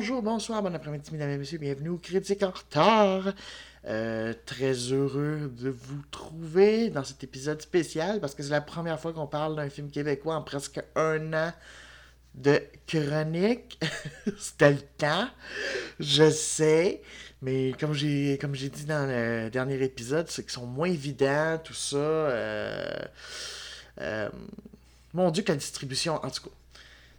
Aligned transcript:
Bonjour, 0.00 0.22
bonsoir, 0.22 0.62
bon 0.62 0.74
après-midi, 0.74 1.10
mesdames 1.12 1.28
et 1.28 1.36
messieurs, 1.36 1.58
bienvenue 1.58 1.90
au 1.90 1.98
Critique 1.98 2.42
en 2.42 2.52
retard. 2.52 3.34
Euh, 3.84 4.32
très 4.46 4.72
heureux 4.72 5.52
de 5.60 5.68
vous 5.68 6.00
trouver 6.10 6.88
dans 6.88 7.04
cet 7.04 7.22
épisode 7.22 7.60
spécial 7.60 8.18
parce 8.18 8.34
que 8.34 8.42
c'est 8.42 8.48
la 8.48 8.62
première 8.62 8.98
fois 8.98 9.12
qu'on 9.12 9.26
parle 9.26 9.56
d'un 9.56 9.68
film 9.68 9.90
québécois 9.90 10.36
en 10.36 10.42
presque 10.42 10.80
un 10.96 11.34
an 11.34 11.52
de 12.34 12.62
chronique. 12.86 13.78
C'était 14.38 14.70
le 14.70 14.80
temps, 14.96 15.28
je 15.98 16.30
sais, 16.30 17.02
mais 17.42 17.74
comme 17.78 17.92
j'ai 17.92 18.38
comme 18.40 18.54
j'ai 18.54 18.70
dit 18.70 18.86
dans 18.86 19.06
le 19.06 19.50
dernier 19.50 19.82
épisode, 19.82 20.30
c'est 20.30 20.44
qu'ils 20.44 20.52
sont 20.52 20.66
moins 20.66 20.88
évidents, 20.88 21.60
tout 21.62 21.74
ça. 21.74 21.98
Euh, 21.98 23.04
euh, 24.00 24.30
mon 25.12 25.30
Dieu, 25.30 25.42
quelle 25.42 25.58
distribution, 25.58 26.14
en 26.24 26.30
tout 26.30 26.44
cas. 26.44 26.56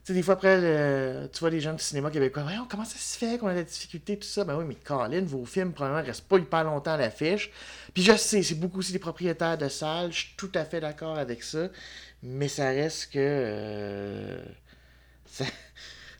Tu 0.04 0.08
sais, 0.08 0.14
des 0.14 0.24
fois, 0.24 0.34
après, 0.34 1.30
tu 1.32 1.40
vois 1.40 1.52
les 1.52 1.62
gens 1.62 1.74
du 1.74 1.84
cinéma 1.84 2.10
québécois, 2.10 2.42
voyons, 2.42 2.66
comment 2.68 2.86
ça 2.86 2.98
se 2.98 3.18
fait 3.18 3.38
qu'on 3.38 3.48
a 3.48 3.54
des 3.54 3.64
difficultés, 3.64 4.18
tout 4.18 4.28
ça? 4.28 4.44
Ben 4.44 4.58
oui, 4.58 4.66
mais 4.68 4.76
Colin, 4.76 5.22
vos 5.26 5.46
films, 5.46 5.74
probablement, 5.74 6.04
restent 6.04 6.28
pas 6.28 6.40
hyper 6.40 6.64
longtemps 6.64 6.94
à 6.94 6.98
l'affiche. 6.98 7.52
Puis 7.94 8.02
je 8.04 8.16
sais, 8.18 8.42
c'est 8.42 8.56
beaucoup 8.56 8.80
aussi 8.80 8.94
des 8.94 9.00
propriétaires 9.00 9.60
de 9.60 9.68
salles, 9.70 10.12
je 10.12 10.18
suis 10.20 10.34
tout 10.38 10.52
à 10.56 10.66
fait 10.66 10.80
d'accord 10.80 11.18
avec 11.20 11.44
ça. 11.44 11.70
Mais 12.24 12.48
ça 12.48 12.70
reste 12.70 13.12
que. 13.14 13.20
Euh, 13.20 14.44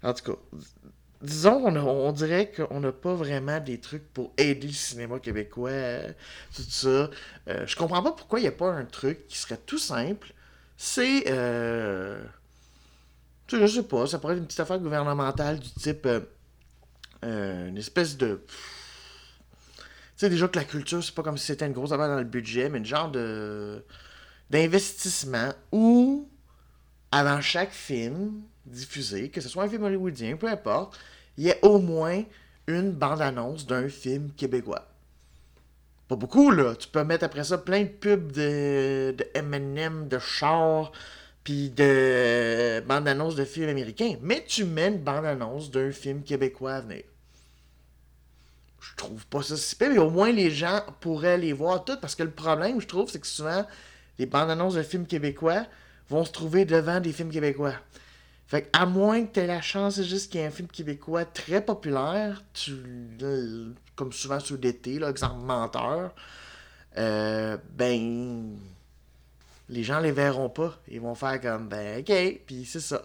en 0.04 0.14
tout 0.14 0.32
cas, 0.32 0.40
disons, 1.22 1.66
on, 1.66 1.76
on 1.78 2.12
dirait 2.12 2.52
qu'on 2.52 2.80
n'a 2.80 2.92
pas 2.92 3.14
vraiment 3.14 3.60
des 3.60 3.80
trucs 3.80 4.12
pour 4.14 4.34
aider 4.38 4.68
le 4.68 4.74
cinéma 4.74 5.20
québécois, 5.20 5.72
tout 6.56 6.64
ça. 6.64 7.10
Euh, 7.48 7.66
je 7.66 7.76
comprends 7.76 8.04
pas 8.04 8.12
pourquoi 8.12 8.40
il 8.40 8.44
n'y 8.44 8.48
a 8.48 8.52
pas 8.52 8.72
un 8.72 8.86
truc 8.86 9.28
qui 9.28 9.38
serait 9.38 9.58
tout 9.58 9.80
simple. 9.80 10.34
C'est. 10.78 11.26
Euh, 11.28 12.22
je 13.60 13.68
sais 13.68 13.84
pas, 13.84 14.08
ça 14.08 14.20
pourrait 14.20 14.34
être 14.34 14.40
une 14.40 14.46
petite 14.46 14.60
affaire 14.60 14.80
gouvernementale 14.80 15.60
du 15.60 15.70
type 15.70 16.06
euh, 16.06 16.22
euh, 17.24 17.70
une 17.70 17.78
espèce 17.78 18.18
de. 18.18 18.42
Tu 19.78 19.84
sais, 20.16 20.30
déjà 20.30 20.48
que 20.48 20.58
la 20.58 20.66
culture, 20.66 21.04
c'est 21.04 21.16
pas 21.16 21.24
comme 21.24 21.38
si 21.38 21.48
c'était 21.48 21.66
une 21.66 21.74
grosse 21.74 21.92
affaire 21.92 22.08
dans 22.08 22.18
le 22.18 22.24
budget, 22.24 22.70
mais 22.70 22.80
une 22.80 22.86
genre 22.86 23.10
de 23.10 23.84
d'investissement 24.50 25.54
où, 25.72 26.28
avant 27.12 27.40
chaque 27.42 27.72
film 27.72 28.42
diffusé, 28.66 29.30
que 29.30 29.40
ce 29.40 29.48
soit 29.48 29.64
un 29.64 29.70
film 29.70 29.84
hollywoodien, 29.84 30.36
peu 30.36 30.48
importe, 30.48 31.00
il 31.38 31.46
y 31.46 31.50
ait 31.50 31.60
au 31.62 31.80
moins 31.80 32.24
une 32.68 32.92
bande-annonce 32.92 33.66
d'un 33.66 33.88
film 33.88 34.32
québécois. 34.34 34.88
Pas 36.08 36.18
beaucoup, 36.18 36.52
là. 36.52 36.76
Tu 36.76 36.90
peux 36.90 37.04
mettre 37.06 37.24
après 37.24 37.46
ça 37.46 37.58
plein 37.58 37.84
de 37.84 37.88
pubs 37.88 38.32
de, 38.34 39.16
de 39.18 39.26
M&M, 39.34 40.10
de 40.10 40.20
char, 40.20 40.92
puis 41.44 41.70
de 41.70 42.82
bande-annonce 42.88 43.36
de 43.36 43.46
films 43.46 43.70
américains, 43.70 44.16
mais 44.22 44.44
tu 44.48 44.64
mets 44.64 44.90
une 44.90 45.00
bande-annonce 45.00 45.72
d'un 45.72 45.92
film 45.92 46.24
québécois 46.24 46.76
à 46.76 46.82
venir. 46.82 47.04
Je 48.80 48.96
trouve 48.96 49.26
pas 49.28 49.44
ça 49.44 49.58
si 49.58 49.76
mais 49.80 49.98
au 49.98 50.10
moins 50.10 50.32
les 50.32 50.52
gens 50.52 50.82
pourraient 51.00 51.38
les 51.38 51.54
voir 51.54 51.84
toutes, 51.86 52.02
parce 52.02 52.16
que 52.16 52.24
le 52.24 52.32
problème, 52.32 52.82
je 52.82 52.88
trouve, 52.88 53.10
c'est 53.10 53.20
que 53.20 53.28
souvent, 53.28 53.66
les 54.18 54.26
bandes-annonces 54.26 54.76
de 54.76 54.84
films 54.84 55.06
québécois 55.06 55.66
vont 56.10 56.26
se 56.26 56.32
trouver 56.32 56.66
devant 56.66 57.00
des 57.00 57.12
films 57.14 57.32
québécois. 57.32 57.76
Fait 58.48 58.70
à 58.74 58.86
moins 58.86 59.26
que 59.26 59.34
tu 59.34 59.40
aies 59.40 59.48
la 59.48 59.62
chance 59.62 60.02
juste 60.02 60.32
qu'il 60.32 60.42
y 60.42 60.44
ait 60.44 60.48
un 60.48 60.52
film 60.52 60.68
québécois 60.68 61.24
très 61.26 61.64
populaire, 61.64 62.44
tu, 62.54 62.74
comme 63.96 64.12
souvent 64.12 64.40
sur 64.40 64.58
l'été, 64.58 65.02
exemple 65.04 65.46
Menteur, 65.46 66.14
euh, 66.98 67.58
ben 67.78 68.58
les 69.72 69.84
gens 69.84 70.00
les 70.00 70.12
verront 70.12 70.50
pas. 70.50 70.78
Ils 70.88 71.02
vont 71.02 71.16
faire 71.16 71.42
comme, 71.42 71.68
ben, 71.68 72.02
ok, 72.02 72.42
puis 72.46 72.66
c'est 72.66 72.82
ça. 72.82 73.04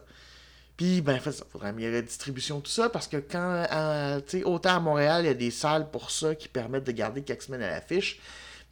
Puis, 0.77 1.01
ben, 1.01 1.19
ça. 1.21 1.45
Faudrait 1.51 1.69
améliorer 1.69 1.97
la 1.97 2.03
distribution, 2.03 2.61
tout 2.61 2.71
ça, 2.71 2.91
parce 2.91 3.07
que 3.07 3.17
quand, 3.17 3.67
euh, 3.73 4.21
tu 4.21 4.41
sais, 4.41 4.45
autant 4.45 4.77
à 4.77 4.81
Montréal, 4.81 5.25
il 5.25 5.29
y 5.29 5.31
a 5.31 5.35
des 5.35 5.51
salles 5.51 5.91
pour 5.91 6.11
ça 6.11 6.35
qui 6.35 6.49
permettent 6.49 6.85
de 6.85 6.93
garder 6.93 7.23
quelques 7.23 7.43
semaines 7.43 7.63
à 7.63 7.71
l'affiche. 7.71 8.21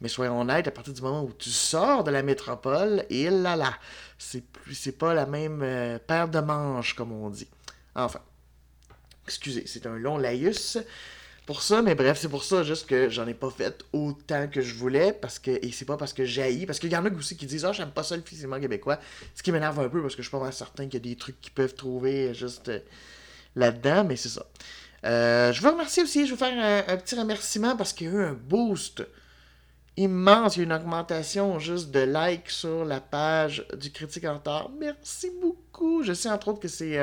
Mais 0.01 0.09
soyons 0.09 0.41
honnêtes, 0.41 0.67
à 0.67 0.71
partir 0.71 0.93
du 0.93 1.01
moment 1.01 1.23
où 1.23 1.31
tu 1.33 1.49
sors 1.49 2.03
de 2.03 2.11
la 2.11 2.21
métropole, 2.21 3.05
et 3.09 3.29
là 3.29 3.55
là, 3.55 3.73
c'est 4.19 4.43
c'est 4.71 4.97
pas 4.97 5.13
la 5.13 5.25
même 5.25 5.61
euh, 5.63 5.97
paire 5.99 6.27
de 6.27 6.39
manches, 6.39 6.95
comme 6.95 7.13
on 7.13 7.29
dit. 7.29 7.47
Enfin, 7.95 8.19
excusez, 9.25 9.63
c'est 9.65 9.85
un 9.85 9.97
long 9.97 10.17
laïus 10.17 10.77
pour 11.45 11.61
ça, 11.61 11.81
mais 11.83 11.93
bref, 11.93 12.17
c'est 12.19 12.29
pour 12.29 12.43
ça 12.43 12.63
juste 12.63 12.87
que 12.87 13.09
j'en 13.09 13.27
ai 13.27 13.35
pas 13.35 13.51
fait 13.51 13.85
autant 13.93 14.47
que 14.47 14.61
je 14.61 14.73
voulais, 14.73 15.13
parce 15.13 15.37
que, 15.37 15.51
et 15.51 15.71
c'est 15.71 15.85
pas 15.85 15.97
parce 15.97 16.13
que 16.13 16.25
j'haïs, 16.25 16.65
parce 16.65 16.79
qu'il 16.79 16.91
y 16.91 16.97
en 16.97 17.05
a 17.05 17.09
aussi 17.11 17.37
qui 17.37 17.45
disent, 17.45 17.65
ah, 17.65 17.71
j'aime 17.71 17.91
pas 17.91 18.03
ça 18.03 18.17
le 18.17 18.23
cinéma 18.25 18.59
québécois, 18.59 18.99
ce 19.35 19.43
qui 19.43 19.51
m'énerve 19.51 19.79
un 19.79 19.89
peu, 19.89 20.01
parce 20.01 20.15
que 20.15 20.23
je 20.23 20.27
suis 20.27 20.31
pas 20.31 20.39
vraiment 20.39 20.51
certain 20.51 20.85
qu'il 20.85 20.95
y 20.95 20.97
a 20.97 21.13
des 21.13 21.15
trucs 21.15 21.39
qu'ils 21.41 21.53
peuvent 21.53 21.75
trouver 21.75 22.33
juste 22.33 22.69
euh, 22.69 22.79
là-dedans, 23.55 24.03
mais 24.05 24.15
c'est 24.15 24.29
ça. 24.29 24.45
Euh, 25.05 25.53
je 25.53 25.61
veux 25.61 25.69
remercier 25.69 26.01
aussi, 26.01 26.25
je 26.25 26.31
veux 26.31 26.37
faire 26.37 26.83
un, 26.87 26.97
petit 26.97 27.15
remerciement 27.15 27.77
parce 27.77 27.93
qu'il 27.93 28.07
y 28.07 28.09
a 28.09 28.13
eu 28.13 28.23
un 28.23 28.33
boost 28.33 29.03
immense, 29.97 30.55
il 30.55 30.59
y 30.59 30.61
a 30.61 30.63
eu 30.63 30.65
une 30.65 30.73
augmentation 30.73 31.59
juste 31.59 31.91
de 31.91 31.99
likes 31.99 32.49
sur 32.49 32.83
la 32.85 32.99
page 33.01 33.67
du 33.77 33.91
Critique 33.91 34.25
en 34.25 34.33
retard. 34.33 34.71
Merci 34.79 35.31
beaucoup. 35.41 36.01
Je 36.01 36.13
sais 36.13 36.29
entre 36.29 36.47
autres 36.47 36.59
que 36.59 36.67
c'est 36.67 36.97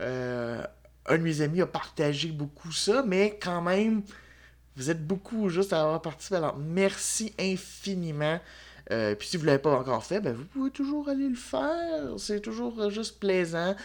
euh, 0.00 0.62
un 1.06 1.18
de 1.18 1.22
mes 1.22 1.40
amis 1.40 1.60
a 1.60 1.66
partagé 1.66 2.28
beaucoup 2.28 2.72
ça, 2.72 3.02
mais 3.06 3.38
quand 3.42 3.62
même, 3.62 4.02
vous 4.76 4.90
êtes 4.90 5.06
beaucoup 5.06 5.48
juste 5.48 5.72
à 5.72 5.82
avoir 5.82 6.02
participé. 6.02 6.36
Alors, 6.36 6.56
merci 6.56 7.34
infiniment. 7.38 8.38
Euh, 8.90 9.14
puis 9.14 9.28
si 9.28 9.36
vous 9.36 9.42
ne 9.42 9.48
l'avez 9.48 9.62
pas 9.62 9.78
encore 9.78 10.04
fait, 10.04 10.20
ben, 10.20 10.34
vous 10.34 10.44
pouvez 10.44 10.70
toujours 10.70 11.08
aller 11.08 11.28
le 11.28 11.36
faire. 11.36 12.14
C'est 12.18 12.40
toujours 12.40 12.80
euh, 12.80 12.90
juste 12.90 13.20
plaisant. 13.20 13.76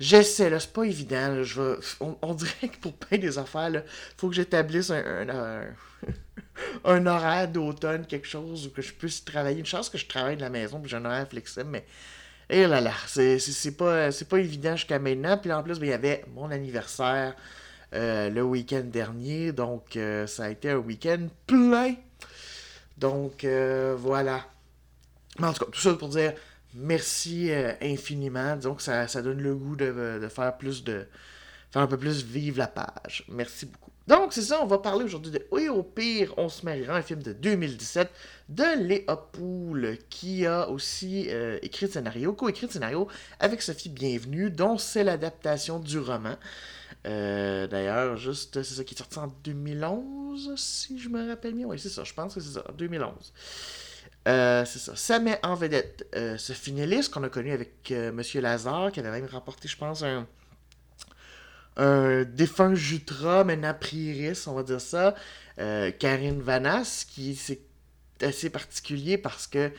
J'essaie, 0.00 0.50
là, 0.50 0.58
c'est 0.58 0.72
pas 0.72 0.84
évident. 0.84 1.42
on, 2.00 2.34
dirait 2.34 2.68
que 2.68 2.78
pour 2.78 2.94
plein 2.94 3.18
des 3.18 3.38
affaires, 3.38 3.70
il 3.70 3.82
faut 4.16 4.28
que 4.28 4.34
j'établisse 4.34 4.90
un, 6.84 7.06
horaire 7.06 7.48
d'automne, 7.48 8.06
quelque 8.06 8.26
chose 8.26 8.66
où 8.66 8.70
que 8.70 8.82
je 8.82 8.92
puisse 8.92 9.24
travailler. 9.24 9.60
Une 9.60 9.66
chance 9.66 9.88
que 9.88 9.98
je 9.98 10.06
travaille 10.06 10.36
de 10.36 10.42
la 10.42 10.50
maison, 10.50 10.80
puis 10.80 10.90
j'ai 10.90 10.96
un 10.96 11.04
horaire 11.04 11.28
flexible, 11.28 11.68
mais 11.70 11.84
et 12.50 12.60
eh 12.60 12.66
là 12.66 12.80
là, 12.80 12.92
c'est 13.06 13.76
pas, 13.76 14.10
pas 14.12 14.38
évident 14.38 14.76
jusqu'à 14.76 14.98
maintenant. 14.98 15.38
Puis 15.38 15.52
en 15.52 15.62
plus, 15.62 15.78
ben, 15.78 15.86
il 15.86 15.90
y 15.90 15.94
avait 15.94 16.24
mon 16.34 16.50
anniversaire 16.50 17.34
euh, 17.94 18.28
le 18.28 18.42
week-end 18.42 18.82
dernier. 18.84 19.52
Donc, 19.52 19.96
euh, 19.96 20.26
ça 20.26 20.44
a 20.44 20.48
été 20.50 20.70
un 20.70 20.76
week-end 20.76 21.28
plein. 21.46 21.94
Donc, 22.98 23.44
euh, 23.44 23.94
voilà. 23.96 24.44
Mais 25.38 25.46
en 25.46 25.52
tout 25.52 25.64
cas, 25.64 25.70
tout 25.70 25.80
ça 25.80 25.94
pour 25.94 26.08
dire 26.10 26.34
merci 26.74 27.50
infiniment. 27.80 28.56
Donc, 28.56 28.82
ça, 28.82 29.08
ça 29.08 29.22
donne 29.22 29.40
le 29.40 29.54
goût 29.54 29.76
de, 29.76 30.18
de 30.20 30.28
faire 30.28 30.56
plus 30.58 30.84
de. 30.84 31.06
faire 31.70 31.82
un 31.82 31.86
peu 31.86 31.96
plus 31.96 32.24
vivre 32.24 32.58
la 32.58 32.66
page. 32.66 33.24
Merci 33.28 33.66
beaucoup. 33.66 33.93
Donc, 34.06 34.34
c'est 34.34 34.42
ça, 34.42 34.60
on 34.62 34.66
va 34.66 34.78
parler 34.78 35.04
aujourd'hui 35.04 35.32
de 35.32 35.46
Oui, 35.50 35.68
au 35.68 35.82
pire, 35.82 36.34
on 36.36 36.50
se 36.50 36.64
mariera, 36.64 36.94
un 36.94 37.02
film 37.02 37.22
de 37.22 37.32
2017 37.32 38.10
de 38.50 38.78
Léa 38.86 39.16
Poul, 39.16 39.96
qui 40.10 40.44
a 40.44 40.68
aussi 40.68 41.28
euh, 41.30 41.58
écrit 41.62 41.86
le 41.86 41.92
scénario, 41.92 42.34
co-écrit 42.34 42.66
le 42.66 42.72
scénario 42.72 43.08
avec 43.40 43.62
Sophie 43.62 43.88
Bienvenue, 43.88 44.50
dont 44.50 44.76
c'est 44.76 45.04
l'adaptation 45.04 45.78
du 45.78 45.98
roman. 45.98 46.36
Euh, 47.06 47.66
d'ailleurs, 47.66 48.18
juste, 48.18 48.62
c'est 48.62 48.74
ça 48.74 48.84
qui 48.84 48.94
est 48.94 48.98
sorti 48.98 49.18
en 49.18 49.28
2011, 49.42 50.52
si 50.56 50.98
je 50.98 51.08
me 51.08 51.26
rappelle 51.26 51.54
bien. 51.54 51.66
Oui, 51.66 51.78
c'est 51.78 51.88
ça, 51.88 52.04
je 52.04 52.12
pense 52.12 52.34
que 52.34 52.40
c'est 52.40 52.52
ça, 52.52 52.64
2011. 52.76 53.32
Euh, 54.28 54.64
c'est 54.66 54.80
ça. 54.80 54.96
Ça 54.96 55.18
met 55.18 55.38
en 55.42 55.54
vedette 55.54 56.06
Sophie 56.36 56.72
Nellis, 56.72 57.08
qu'on 57.10 57.22
a 57.22 57.30
connu 57.30 57.52
avec 57.52 57.90
Monsieur 58.12 58.42
Lazare, 58.42 58.92
qui 58.92 59.00
avait 59.00 59.10
même 59.10 59.26
remporté, 59.26 59.66
je 59.66 59.78
pense, 59.78 60.02
un 60.02 60.26
un 61.76 62.24
défunt 62.24 62.74
Jutra, 62.74 63.44
maintenant 63.44 63.74
Prieris, 63.74 64.44
on 64.46 64.54
va 64.54 64.62
dire 64.62 64.80
ça. 64.80 65.14
Euh, 65.58 65.90
Karine 65.90 66.40
Vanas, 66.40 67.04
qui 67.08 67.34
c'est 67.36 67.60
assez 68.20 68.50
particulier 68.50 69.18
parce 69.18 69.46
que 69.46 69.70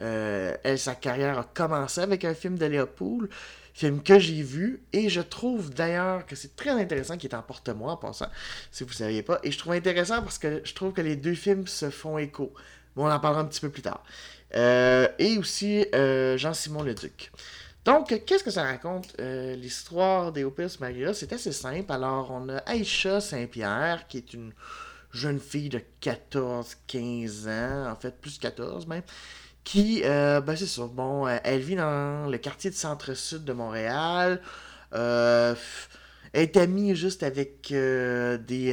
euh, 0.00 0.56
elle, 0.62 0.78
sa 0.78 0.94
carrière 0.94 1.38
a 1.38 1.44
commencé 1.44 2.00
avec 2.00 2.24
un 2.24 2.34
film 2.34 2.56
de 2.56 2.66
Léopold, 2.66 3.28
film 3.74 4.02
que 4.02 4.18
j'ai 4.18 4.42
vu, 4.42 4.82
et 4.92 5.08
je 5.08 5.20
trouve 5.20 5.70
d'ailleurs 5.70 6.24
que 6.26 6.36
c'est 6.36 6.56
très 6.56 6.70
intéressant 6.70 7.16
qu'il 7.16 7.30
est 7.30 7.34
en 7.34 7.42
porte-moi 7.42 7.92
en 7.92 7.96
passant, 7.96 8.28
si 8.70 8.84
vous 8.84 8.90
ne 8.90 8.94
saviez 8.94 9.22
pas. 9.22 9.40
Et 9.42 9.50
je 9.50 9.58
trouve 9.58 9.72
intéressant 9.72 10.22
parce 10.22 10.38
que 10.38 10.62
je 10.64 10.74
trouve 10.74 10.92
que 10.92 11.00
les 11.00 11.16
deux 11.16 11.34
films 11.34 11.66
se 11.66 11.90
font 11.90 12.18
écho. 12.18 12.52
Bon, 12.96 13.06
on 13.06 13.10
en 13.10 13.20
parlera 13.20 13.42
un 13.42 13.46
petit 13.46 13.60
peu 13.60 13.70
plus 13.70 13.82
tard. 13.82 14.02
Euh, 14.56 15.08
et 15.18 15.38
aussi 15.38 15.86
Jean-Simon 15.92 16.82
Leduc. 16.82 17.30
Donc, 17.84 18.08
qu'est-ce 18.26 18.44
que 18.44 18.50
ça 18.50 18.64
raconte 18.64 19.14
euh, 19.20 19.56
l'histoire 19.56 20.32
des 20.32 20.44
Opus 20.44 20.80
Maria 20.80 21.14
C'est 21.14 21.32
assez 21.32 21.52
simple. 21.52 21.90
Alors, 21.90 22.30
on 22.30 22.48
a 22.50 22.58
Aïcha 22.58 23.20
Saint-Pierre, 23.20 24.06
qui 24.06 24.18
est 24.18 24.34
une 24.34 24.52
jeune 25.12 25.40
fille 25.40 25.70
de 25.70 25.80
14-15 26.02 27.48
ans, 27.48 27.90
en 27.90 27.96
fait, 27.96 28.20
plus 28.20 28.38
14 28.38 28.86
même, 28.86 29.02
qui, 29.64 30.02
euh, 30.04 30.40
ben 30.40 30.56
c'est 30.56 30.66
ça, 30.66 30.86
bon, 30.86 31.26
euh, 31.26 31.38
elle 31.42 31.60
vit 31.60 31.76
dans 31.76 32.28
le 32.30 32.38
quartier 32.38 32.70
de 32.70 32.74
centre-sud 32.74 33.44
de 33.44 33.52
Montréal. 33.52 34.40
elle 34.92 35.56
est 36.32 36.56
amie 36.56 36.94
juste 36.94 37.22
avec 37.22 37.72
des 37.72 38.72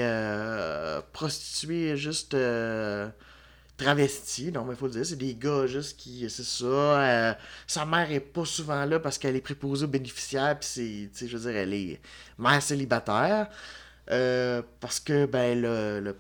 prostituées 1.14 1.98
juste 1.98 2.36
travestis, 3.78 4.52
non, 4.52 4.66
mais 4.66 4.74
il 4.74 4.76
faut 4.76 4.88
le 4.88 4.94
dire, 4.94 5.06
c'est 5.06 5.16
des 5.16 5.36
gars 5.36 5.68
juste 5.68 5.98
qui, 5.98 6.28
c'est 6.30 6.44
ça, 6.44 6.66
euh, 6.66 7.34
sa 7.68 7.86
mère 7.86 8.12
est 8.12 8.20
pas 8.20 8.44
souvent 8.44 8.84
là 8.86 9.00
parce 9.00 9.20
qu'elle 9.20 9.36
est 9.36 9.42
préposée 9.42 9.86
aux 9.86 9.90
bénéficiaires, 9.90 10.58
puis 10.60 10.68
c'est, 10.68 11.10
tu 11.14 11.20
sais, 11.20 11.28
je 11.28 11.38
veux 11.38 11.50
dire, 11.50 11.62
elle 11.62 11.74
est 11.74 12.02
mère 12.40 12.62
célibataire, 12.62 13.48
euh, 14.10 14.64
parce 14.80 15.00
que, 15.00 15.28
ben, 15.28 15.62
le, 15.62 16.16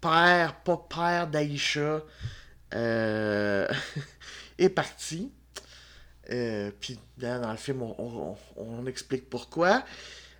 père, 0.00 0.54
pas 0.64 0.86
père 0.88 1.26
d'Aïcha, 1.26 2.02
euh, 2.74 3.68
est 4.58 4.68
parti, 4.68 5.32
puis 6.80 6.98
dans 7.18 7.50
le 7.50 7.56
film, 7.56 7.82
on, 7.82 8.86
explique 8.86 9.28
pourquoi. 9.28 9.82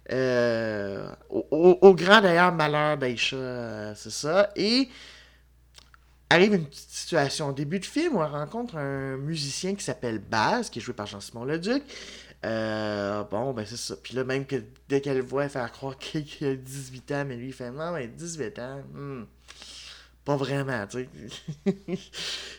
au, 0.09 1.79
au, 1.81 1.95
grand 1.95 2.21
d'ailleurs 2.21 2.53
malheur 2.53 2.97
d'Aïcha, 2.97 3.95
c'est 3.97 4.11
ça. 4.11 4.51
Et 4.55 4.89
arrive 6.32 6.55
une 6.55 6.67
petite 6.67 6.90
situation 6.90 7.49
au 7.49 7.52
début 7.52 7.79
de 7.79 7.84
film 7.84 8.17
où 8.17 8.23
elle 8.23 8.31
rencontre 8.31 8.76
un 8.76 9.17
musicien 9.17 9.75
qui 9.75 9.84
s'appelle 9.84 10.19
Baz, 10.19 10.70
qui 10.70 10.79
est 10.79 10.82
joué 10.82 10.94
par 10.94 11.06
Jean-Simon 11.06 11.44
Leduc. 11.44 11.82
Euh, 12.44 13.23
bon, 13.25 13.52
ben 13.52 13.64
c'est 13.64 13.76
ça. 13.76 13.94
Puis 14.02 14.14
là, 14.14 14.25
même 14.25 14.46
que 14.46 14.56
dès 14.88 15.00
qu'elle 15.00 15.19
le 15.19 15.23
voit, 15.23 15.44
elle 15.44 15.50
fait 15.50 15.70
croire 15.73 15.96
qu'il 15.96 16.46
a 16.46 16.55
18 16.55 17.12
ans, 17.12 17.25
mais 17.26 17.37
lui, 17.37 17.49
il 17.49 17.52
fait 17.52 17.70
non, 17.70 17.93
mais 17.93 18.08
18 18.08 18.58
ans, 18.58 18.82
hmm, 18.93 19.23
pas 20.25 20.37
vraiment, 20.37 20.87
tu 20.87 21.08
sais. 21.67 21.99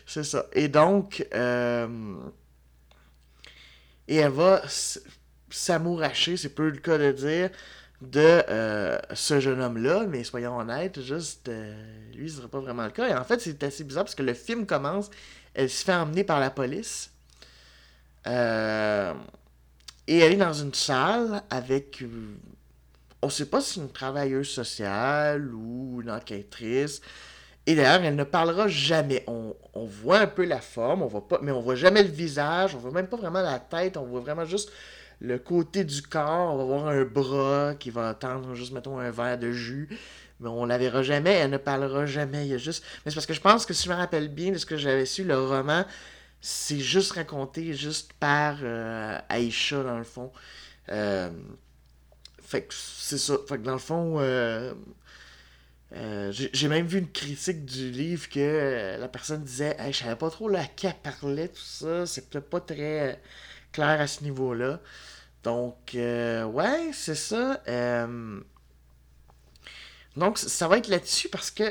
c'est 0.06 0.24
ça. 0.24 0.46
Et 0.52 0.68
donc, 0.68 1.26
euh, 1.34 2.16
et 4.08 4.16
elle 4.16 4.32
va 4.32 4.62
s'amouracher, 5.50 6.36
c'est 6.36 6.54
peu 6.54 6.68
le 6.70 6.78
cas 6.78 6.98
de 6.98 7.12
dire, 7.12 7.50
de 8.10 8.42
euh, 8.48 8.98
ce 9.12 9.40
jeune 9.40 9.60
homme-là, 9.60 10.06
mais 10.08 10.24
soyons 10.24 10.56
honnêtes, 10.58 11.00
juste, 11.00 11.48
euh, 11.48 11.74
lui, 12.14 12.28
ce 12.30 12.36
serait 12.36 12.48
pas 12.48 12.60
vraiment 12.60 12.84
le 12.84 12.90
cas. 12.90 13.08
Et 13.08 13.14
en 13.14 13.24
fait, 13.24 13.40
c'est 13.40 13.62
assez 13.62 13.84
bizarre 13.84 14.04
parce 14.04 14.14
que 14.14 14.22
le 14.22 14.34
film 14.34 14.66
commence, 14.66 15.10
elle 15.54 15.70
se 15.70 15.84
fait 15.84 15.94
emmener 15.94 16.24
par 16.24 16.40
la 16.40 16.50
police. 16.50 17.10
Euh, 18.26 19.12
et 20.06 20.18
elle 20.18 20.32
est 20.32 20.36
dans 20.36 20.52
une 20.52 20.74
salle 20.74 21.42
avec. 21.50 22.02
on 23.22 23.28
sait 23.28 23.46
pas 23.46 23.60
si 23.60 23.80
une 23.80 23.90
travailleuse 23.90 24.48
sociale 24.48 25.52
ou 25.54 26.00
une 26.02 26.10
enquêtrice. 26.10 27.00
Et 27.66 27.74
d'ailleurs, 27.74 28.04
elle 28.04 28.16
ne 28.16 28.24
parlera 28.24 28.68
jamais. 28.68 29.24
On, 29.26 29.54
on, 29.72 29.86
voit 29.86 30.18
un 30.18 30.26
peu 30.26 30.44
la 30.44 30.60
forme, 30.60 31.02
on 31.02 31.06
voit 31.06 31.26
pas, 31.26 31.38
mais 31.42 31.50
on 31.50 31.60
voit 31.60 31.76
jamais 31.76 32.02
le 32.02 32.10
visage, 32.10 32.74
on 32.74 32.78
voit 32.78 32.90
même 32.90 33.06
pas 33.06 33.16
vraiment 33.16 33.40
la 33.40 33.58
tête, 33.58 33.96
on 33.96 34.04
voit 34.04 34.20
vraiment 34.20 34.44
juste 34.44 34.70
le 35.24 35.38
côté 35.38 35.84
du 35.84 36.02
corps, 36.02 36.54
on 36.54 36.58
va 36.58 36.64
voir 36.64 36.88
un 36.88 37.04
bras 37.04 37.74
qui 37.74 37.90
va 37.90 38.14
tendre 38.14 38.54
juste, 38.54 38.72
mettons, 38.72 38.98
un 38.98 39.10
verre 39.10 39.38
de 39.38 39.52
jus. 39.52 39.88
Mais 40.40 40.48
on 40.48 40.66
la 40.66 40.78
verra 40.78 41.02
jamais, 41.02 41.32
elle 41.32 41.50
ne 41.50 41.56
parlera 41.56 42.06
jamais. 42.06 42.46
Mais 42.48 42.58
c'est 42.58 43.14
parce 43.14 43.26
que 43.26 43.34
je 43.34 43.40
pense 43.40 43.64
que 43.64 43.72
si 43.72 43.84
je 43.84 43.90
me 43.90 43.96
rappelle 43.96 44.28
bien 44.28 44.52
de 44.52 44.58
ce 44.58 44.66
que 44.66 44.76
j'avais 44.76 45.06
su, 45.06 45.24
le 45.24 45.38
roman, 45.38 45.84
c'est 46.40 46.80
juste 46.80 47.12
raconté 47.12 47.72
juste 47.72 48.12
par 48.14 48.58
euh, 48.62 49.18
Aïcha, 49.28 49.82
dans 49.82 49.96
le 49.96 50.04
fond. 50.04 50.30
Euh, 50.90 51.30
fait 52.42 52.64
que 52.64 52.74
c'est 52.74 53.18
ça. 53.18 53.36
Fait 53.48 53.56
que 53.56 53.62
dans 53.62 53.72
le 53.72 53.78
fond, 53.78 54.16
euh, 54.18 54.74
j'ai 56.32 56.68
même 56.68 56.86
vu 56.86 56.98
une 56.98 57.10
critique 57.10 57.64
du 57.64 57.90
livre 57.90 58.28
que 58.28 58.98
la 59.00 59.08
personne 59.08 59.42
disait 59.44 59.76
Je 59.86 59.96
savais 59.96 60.16
pas 60.16 60.30
trop 60.30 60.48
laquelle 60.48 60.94
parlait, 61.02 61.48
tout 61.48 61.62
ça. 61.62 62.04
C'est 62.04 62.28
peut-être 62.28 62.50
pas 62.50 62.60
très 62.60 63.20
clair 63.72 64.00
à 64.00 64.06
ce 64.06 64.22
niveau-là. 64.24 64.80
Donc, 65.44 65.94
euh, 65.94 66.44
ouais, 66.44 66.90
c'est 66.94 67.14
ça. 67.14 67.60
Euh, 67.68 68.40
donc, 70.16 70.38
ça 70.38 70.68
va 70.68 70.78
être 70.78 70.88
là-dessus 70.88 71.28
parce 71.28 71.50
que 71.50 71.64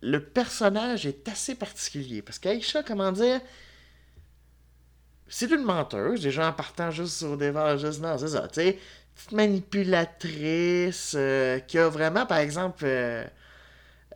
le 0.00 0.24
personnage 0.24 1.06
est 1.06 1.28
assez 1.28 1.54
particulier. 1.54 2.22
Parce 2.22 2.38
qu'Aïcha, 2.38 2.82
comment 2.82 3.12
dire, 3.12 3.40
c'est 5.28 5.50
une 5.50 5.62
menteuse, 5.62 6.22
déjà 6.22 6.48
en 6.48 6.52
partant 6.52 6.90
juste 6.90 7.18
sur 7.18 7.36
des 7.36 7.52
juste, 7.76 8.00
non, 8.00 8.16
c'est 8.16 8.28
ça, 8.28 8.48
tu 8.48 8.60
sais, 8.60 8.78
petite 9.14 9.32
manipulatrice 9.32 11.12
euh, 11.14 11.58
qui 11.60 11.78
a 11.78 11.88
vraiment, 11.88 12.24
par 12.24 12.38
exemple, 12.38 12.86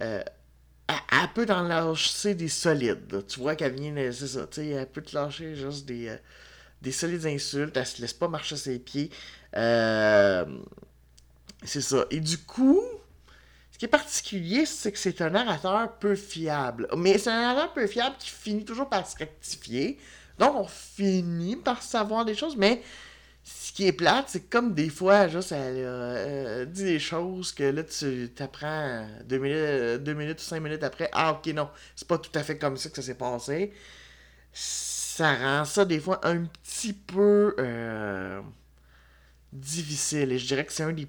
un 0.01 1.29
peu 1.35 1.45
dans 1.45 1.63
lâcher 1.63 2.35
des 2.35 2.49
solides. 2.49 3.27
Tu 3.29 3.41
vois 3.41 3.57
qu'elle 3.57 3.75
vient, 3.75 3.95
c'est 4.13 4.27
ça, 4.27 4.47
tu 4.47 4.63
sais, 4.63 4.69
elle 4.69 4.87
peut 4.87 5.03
te 5.03 5.15
lâcher 5.15 5.55
juste 5.55 5.85
des 5.87 6.17
des 6.83 6.93
solides 6.93 7.27
insultes, 7.27 7.77
elle 7.77 7.87
se 7.87 8.01
laisse 8.01 8.13
pas 8.13 8.29
marcher 8.29 8.57
ses 8.57 8.79
pieds. 8.79 9.11
Euh, 9.57 10.45
c'est 11.65 11.81
ça. 11.81 12.05
Et 12.11 12.21
du 12.21 12.39
coup, 12.39 12.81
ce 13.73 13.79
qui 13.79 13.85
est 13.87 13.89
particulier, 13.89 14.67
c'est 14.67 14.93
que 14.93 14.99
c'est 14.99 15.21
un 15.21 15.31
narrateur 15.31 15.99
peu 15.99 16.15
fiable. 16.15 16.89
Mais 16.97 17.19
c'est 17.19 17.31
un 17.31 17.41
narrateur 17.41 17.73
peu 17.73 17.87
fiable 17.87 18.17
qui 18.19 18.31
finit 18.31 18.65
toujours 18.65 18.89
par 18.89 19.07
se 19.07 19.17
rectifier. 19.17 19.99
Donc, 20.39 20.55
on 20.55 20.67
finit 20.67 21.57
par 21.57 21.83
savoir 21.83 22.25
des 22.25 22.35
choses, 22.35 22.57
mais 22.57 22.83
ce 23.43 23.73
qui 23.73 23.87
est 23.87 23.93
plate, 23.93 24.27
c'est 24.29 24.51
comme 24.51 24.75
des 24.75 24.91
fois, 24.91 25.29
juste, 25.29 25.53
elle 25.53 25.77
euh, 25.79 26.65
dit 26.67 26.85
des 26.85 26.99
choses 26.99 27.53
que 27.53 27.65
là, 27.65 27.85
tu 27.85 28.31
t'apprends 28.35 29.07
deux 29.25 29.39
minutes, 29.39 30.03
deux 30.03 30.15
minutes 30.15 30.41
ou 30.41 30.45
cinq 30.45 30.61
minutes 30.61 30.83
après. 30.83 31.09
Ah, 31.13 31.33
ok, 31.33 31.47
non, 31.55 31.71
c'est 31.95 32.09
pas 32.09 32.19
tout 32.19 32.33
à 32.35 32.43
fait 32.43 32.59
comme 32.59 32.77
ça 32.77 32.91
que 32.91 32.97
ça 32.97 33.03
s'est 33.03 33.15
passé 33.15 33.73
ça 35.17 35.35
rend 35.35 35.65
ça 35.65 35.87
des 35.87 35.99
fois 35.99 36.21
un 36.25 36.45
petit 36.45 36.93
peu 36.93 37.55
euh, 37.59 38.43
difficile. 39.51 40.31
Et 40.31 40.39
je 40.39 40.47
dirais 40.47 40.67
que 40.67 40.73
c'est 40.75 40.83
un 40.83 40.93
des 40.93 41.09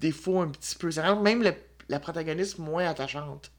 défauts 0.00 0.40
un 0.40 0.48
petit 0.48 0.74
peu. 0.76 0.90
Ça 0.90 1.06
rend 1.06 1.20
même 1.20 1.44
la 1.90 2.00
protagoniste 2.00 2.58
moins 2.58 2.86
attachante. 2.86 3.50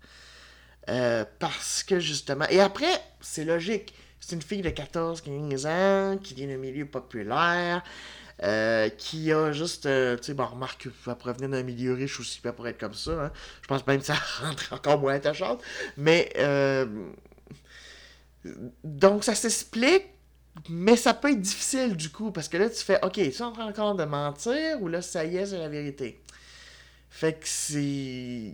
Euh, 0.89 1.23
parce 1.37 1.83
que 1.83 1.99
justement. 1.99 2.45
Et 2.49 2.59
après, 2.59 2.91
c'est 3.21 3.45
logique. 3.45 3.93
C'est 4.19 4.35
une 4.35 4.41
fille 4.41 4.63
de 4.63 4.71
14-15 4.71 5.67
ans 5.67 6.17
qui 6.17 6.33
vient 6.33 6.47
d'un 6.47 6.57
milieu 6.57 6.87
populaire. 6.87 7.83
Euh, 8.41 8.87
qui 8.87 9.33
a 9.33 9.51
juste, 9.51 9.83
tu 9.83 10.23
sais, 10.23 10.33
bon, 10.33 10.45
remarque 10.45 10.83
qu'elle 10.83 11.15
pourrait 11.15 11.33
venir 11.33 11.49
d'un 11.49 11.61
milieu 11.61 11.93
riche 11.93 12.21
aussi, 12.21 12.39
pour 12.39 12.65
être 12.69 12.79
comme 12.79 12.93
ça. 12.93 13.25
Hein. 13.25 13.31
Je 13.61 13.67
pense 13.67 13.85
même 13.85 13.99
que 13.99 14.05
ça 14.05 14.15
rentre 14.41 14.71
encore 14.71 14.97
moins 14.97 15.13
attachante. 15.13 15.61
Mais 15.97 16.31
donc, 18.83 19.23
ça 19.23 19.35
s'explique, 19.35 20.05
mais 20.69 20.95
ça 20.95 21.13
peut 21.13 21.31
être 21.31 21.41
difficile 21.41 21.95
du 21.95 22.09
coup, 22.09 22.31
parce 22.31 22.47
que 22.47 22.57
là, 22.57 22.69
tu 22.69 22.83
fais, 22.83 22.99
OK, 23.03 23.13
tu 23.13 23.21
es 23.21 23.41
en 23.41 23.51
train 23.51 23.67
encore 23.67 23.95
de 23.95 24.05
mentir, 24.05 24.81
ou 24.81 24.87
là, 24.87 25.01
ça 25.01 25.25
y 25.25 25.37
est, 25.37 25.45
c'est 25.47 25.57
la 25.57 25.69
vérité. 25.69 26.21
Fait 27.09 27.33
que 27.33 27.47
c'est. 27.47 28.53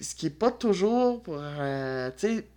Ce 0.00 0.14
qui 0.14 0.26
est 0.26 0.30
pas 0.30 0.50
toujours 0.50 1.22
pour. 1.22 1.38
Euh, 1.38 2.10
tu 2.16 2.36
sais. 2.36 2.48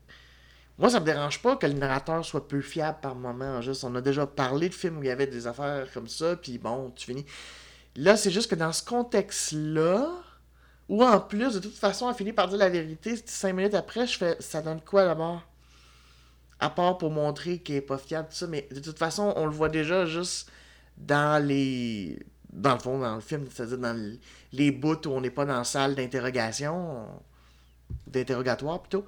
Moi, 0.79 0.89
ça 0.89 0.99
me 0.99 1.05
dérange 1.05 1.41
pas 1.41 1.55
que 1.55 1.67
le 1.67 1.73
narrateur 1.73 2.25
soit 2.25 2.47
peu 2.47 2.61
fiable 2.61 2.97
par 3.01 3.15
moment. 3.15 3.61
Juste, 3.61 3.83
on 3.83 3.93
a 3.95 4.01
déjà 4.01 4.25
parlé 4.25 4.69
de 4.69 4.73
films 4.73 4.97
où 4.99 5.03
il 5.03 5.07
y 5.07 5.11
avait 5.11 5.27
des 5.27 5.45
affaires 5.45 5.87
comme 5.93 6.07
ça, 6.07 6.35
puis 6.35 6.57
bon, 6.57 6.91
tu 6.95 7.05
finis. 7.05 7.25
Là, 7.95 8.17
c'est 8.17 8.31
juste 8.31 8.49
que 8.49 8.55
dans 8.55 8.73
ce 8.73 8.83
contexte-là, 8.83 10.09
ou 10.89 11.03
en 11.03 11.19
plus, 11.19 11.53
de 11.55 11.59
toute 11.59 11.75
façon, 11.75 12.09
elle 12.09 12.15
finit 12.15 12.33
par 12.33 12.47
dire 12.47 12.57
la 12.57 12.69
vérité, 12.69 13.15
cinq 13.25 13.53
minutes 13.53 13.75
après, 13.75 14.07
je 14.07 14.17
fais 14.17 14.37
ça 14.39 14.61
donne 14.61 14.81
quoi 14.81 15.05
d'abord? 15.05 15.41
À 16.63 16.69
part 16.69 16.97
pour 16.97 17.11
montrer 17.11 17.59
qu'il 17.59 17.75
est 17.75 17.81
pas 17.81 17.97
fiable, 17.97 18.29
tout 18.29 18.35
ça, 18.35 18.47
mais 18.47 18.67
de 18.71 18.79
toute 18.79 18.97
façon, 18.97 19.33
on 19.35 19.45
le 19.45 19.51
voit 19.51 19.67
déjà 19.69 20.05
juste 20.05 20.49
dans 20.97 21.45
les. 21.45 22.19
Dans 22.51 22.73
le 22.73 22.79
fond, 22.79 22.99
dans 22.99 23.15
le 23.15 23.21
film, 23.21 23.47
c'est-à-dire 23.51 23.79
dans 23.79 24.17
les 24.53 24.71
bouts 24.71 25.07
où 25.07 25.09
on 25.09 25.21
n'est 25.21 25.31
pas 25.31 25.43
dans 25.43 25.57
la 25.57 25.63
salle 25.63 25.95
d'interrogation, 25.95 27.07
d'interrogatoire 28.07 28.81
plutôt. 28.81 29.05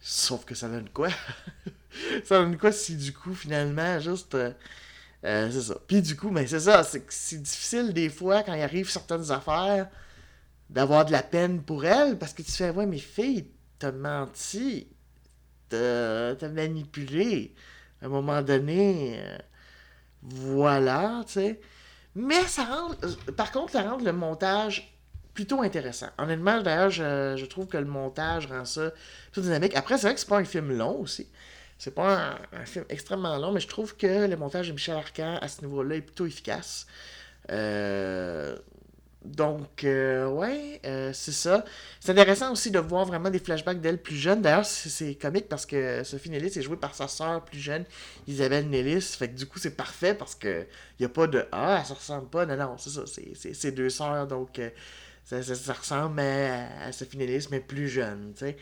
Sauf 0.00 0.44
que 0.44 0.54
ça 0.54 0.68
donne 0.68 0.88
quoi? 0.90 1.08
Ça 2.24 2.38
donne 2.40 2.58
quoi 2.58 2.72
si 2.72 2.94
du 2.96 3.12
coup, 3.12 3.34
finalement, 3.34 3.98
juste. 3.98 4.34
Euh, 4.34 4.52
euh, 5.24 5.50
c'est 5.50 5.62
ça. 5.62 5.78
Puis 5.86 6.02
du 6.02 6.14
coup, 6.14 6.30
ben 6.30 6.46
c'est 6.46 6.60
ça, 6.60 6.82
c'est 6.84 7.04
c'est 7.10 7.42
difficile 7.42 7.92
des 7.94 8.10
fois 8.10 8.42
quand 8.42 8.52
il 8.52 8.60
arrive 8.60 8.88
certaines 8.88 9.30
affaires 9.30 9.88
d'avoir 10.70 11.06
de 11.06 11.12
la 11.12 11.22
peine 11.22 11.62
pour 11.62 11.84
elle 11.86 12.18
parce 12.18 12.34
que 12.34 12.42
tu 12.42 12.52
fais, 12.52 12.70
ouais, 12.70 12.86
mais 12.86 12.98
fille, 12.98 13.46
t'as 13.78 13.92
menti 13.92 14.86
te, 15.68 16.46
manipuler. 16.46 17.54
À 18.02 18.06
un 18.06 18.08
moment 18.08 18.42
donné, 18.42 19.18
euh, 19.18 19.38
voilà, 20.22 21.22
tu 21.26 21.34
sais. 21.34 21.60
Mais 22.14 22.42
ça 22.46 22.64
rend, 22.64 22.90
euh, 23.04 23.32
par 23.36 23.52
contre, 23.52 23.72
ça 23.72 23.82
rend 23.82 23.98
le 23.98 24.12
montage 24.12 24.96
plutôt 25.34 25.62
intéressant. 25.62 26.08
Honnêtement, 26.18 26.62
d'ailleurs, 26.62 26.90
je, 26.90 27.44
trouve 27.44 27.66
que 27.66 27.76
le 27.76 27.84
montage 27.84 28.46
rend 28.46 28.64
ça 28.64 28.90
plutôt 29.30 29.42
dynamique. 29.42 29.76
Après, 29.76 29.98
c'est 29.98 30.06
vrai 30.06 30.14
que 30.14 30.20
c'est 30.20 30.28
pas 30.28 30.38
un 30.38 30.44
film 30.44 30.76
long 30.76 31.00
aussi. 31.00 31.28
C'est 31.78 31.94
pas 31.94 32.38
un, 32.52 32.64
film 32.64 32.86
extrêmement 32.88 33.36
long, 33.36 33.52
mais 33.52 33.60
je 33.60 33.68
trouve 33.68 33.96
que 33.96 34.26
le 34.26 34.36
montage 34.36 34.68
de 34.68 34.72
Michel 34.72 34.96
Arcan 34.96 35.38
à 35.40 35.48
ce 35.48 35.60
niveau-là 35.60 35.96
est 35.96 36.00
plutôt 36.00 36.24
efficace. 36.26 36.86
Euh, 37.50 38.56
donc, 39.26 39.84
euh, 39.84 40.28
ouais, 40.28 40.80
euh, 40.86 41.12
c'est 41.12 41.32
ça. 41.32 41.64
C'est 42.00 42.12
intéressant 42.12 42.52
aussi 42.52 42.70
de 42.70 42.78
voir 42.78 43.04
vraiment 43.04 43.30
des 43.30 43.38
flashbacks 43.38 43.80
d'elle 43.80 44.00
plus 44.00 44.16
jeune. 44.16 44.40
D'ailleurs, 44.42 44.64
c'est 44.64 45.14
comique 45.16 45.48
parce 45.48 45.66
que 45.66 46.04
Sophie 46.04 46.30
Nellis 46.30 46.52
est 46.56 46.62
jouée 46.62 46.76
par 46.76 46.94
sa 46.94 47.08
sœur 47.08 47.44
plus 47.44 47.58
jeune, 47.58 47.84
Isabelle 48.26 48.68
Nellis. 48.68 49.02
Fait 49.02 49.28
que 49.28 49.34
du 49.34 49.46
coup, 49.46 49.58
c'est 49.58 49.76
parfait 49.76 50.14
parce 50.14 50.34
que 50.34 50.66
il 50.98 51.06
a 51.06 51.08
pas 51.08 51.26
de 51.26 51.46
Ah, 51.52 51.82
ça 51.84 51.94
ressemble 51.94 52.28
pas. 52.28 52.46
Non, 52.46 52.56
non, 52.56 52.78
c'est 52.78 52.90
ça. 52.90 53.02
C'est 53.52 53.72
deux 53.72 53.90
sœurs, 53.90 54.26
donc 54.26 54.58
euh, 54.58 54.70
ça, 55.24 55.42
ça, 55.42 55.72
ressemble 55.72 56.20
à, 56.20 56.92
Sophie 56.92 57.18
Nellis, 57.18 57.48
mais 57.50 57.60
plus 57.60 57.88
jeune, 57.88 58.32
tu 58.34 58.46
sais. 58.46 58.56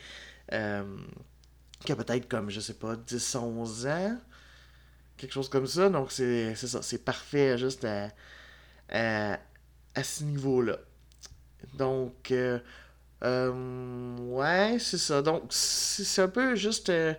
qui 1.85 1.91
a 1.91 1.95
peut-être 1.95 2.27
comme, 2.27 2.49
je 2.49 2.59
sais 2.59 2.73
pas, 2.73 2.95
10, 2.95 3.35
11 3.35 3.87
ans. 3.87 4.17
Quelque 5.17 5.33
chose 5.33 5.49
comme 5.49 5.67
ça. 5.67 5.89
Donc, 5.89 6.11
c'est 6.11 6.55
ça. 6.55 6.81
C'est 6.81 7.05
parfait 7.05 7.57
juste 7.57 7.85
à, 7.85 9.39
ce 10.03 10.23
niveau-là. 10.23 10.77
Donc, 11.73 12.31
euh, 12.31 12.59
euh, 13.23 14.17
ouais, 14.17 14.77
c'est 14.79 14.97
ça. 14.97 15.21
Donc, 15.21 15.43
c'est 15.49 16.21
un 16.21 16.27
peu 16.27 16.55
juste. 16.55 16.89
Euh, 16.89 17.13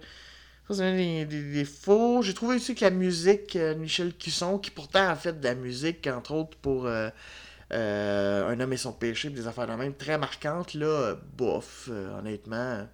des, 0.69 1.25
défauts. 1.25 2.23
J'ai 2.23 2.35
trouvé 2.35 2.57
aussi 2.57 2.75
que 2.75 2.85
la 2.85 2.91
musique 2.91 3.57
de 3.57 3.75
Michel 3.75 4.13
Cusson, 4.17 4.59
qui 4.59 4.71
pourtant 4.71 5.09
a 5.09 5.15
fait 5.15 5.39
de 5.39 5.45
la 5.45 5.55
musique, 5.55 6.07
entre 6.09 6.33
autres, 6.33 6.57
pour 6.59 6.89
Un 6.89 8.61
homme 8.61 8.73
et 8.73 8.77
son 8.77 8.93
péché, 8.93 9.31
des 9.31 9.47
affaires 9.47 9.67
de 9.69 9.75
même, 9.75 9.95
très 9.95 10.19
marquantes, 10.19 10.75
là, 10.75 11.17
bof, 11.37 11.89
honnêtement. 12.19 12.87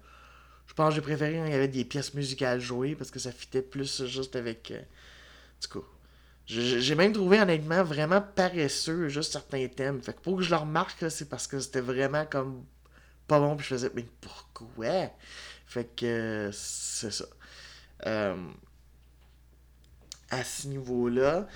Je 0.73 0.75
pense 0.75 0.89
que 0.89 0.95
j'ai 0.95 1.01
préféré 1.01 1.35
quand 1.35 1.45
il 1.45 1.51
y 1.51 1.55
avait 1.55 1.67
des 1.67 1.85
pièces 1.85 2.15
musicales 2.15 2.59
jouées 2.59 2.95
parce 2.95 3.11
que 3.11 3.19
ça 3.19 3.31
fitait 3.31 3.61
plus 3.61 4.05
juste 4.07 4.35
avec. 4.35 4.71
Euh, 4.71 4.81
du 5.61 5.67
coup. 5.67 5.85
J'ai 6.45 6.95
même 6.95 7.13
trouvé 7.13 7.39
honnêtement 7.39 7.83
vraiment 7.83 8.21
paresseux 8.21 9.07
juste 9.07 9.31
certains 9.31 9.67
thèmes. 9.67 10.01
Fait 10.01 10.13
que 10.13 10.19
pour 10.19 10.37
que 10.37 10.43
je 10.43 10.49
le 10.49 10.57
remarque, 10.57 11.05
c'est 11.09 11.29
parce 11.29 11.47
que 11.47 11.59
c'était 11.59 11.81
vraiment 11.81 12.25
comme 12.25 12.65
pas 13.27 13.39
bon. 13.39 13.55
Puis 13.55 13.65
je 13.65 13.75
faisais, 13.75 13.91
mais 13.95 14.05
pourquoi? 14.19 15.11
Fait 15.65 15.85
que 15.95 16.49
c'est 16.51 17.11
ça. 17.11 17.25
Euh, 18.05 18.35
à 20.29 20.43
ce 20.43 20.67
niveau-là. 20.67 21.47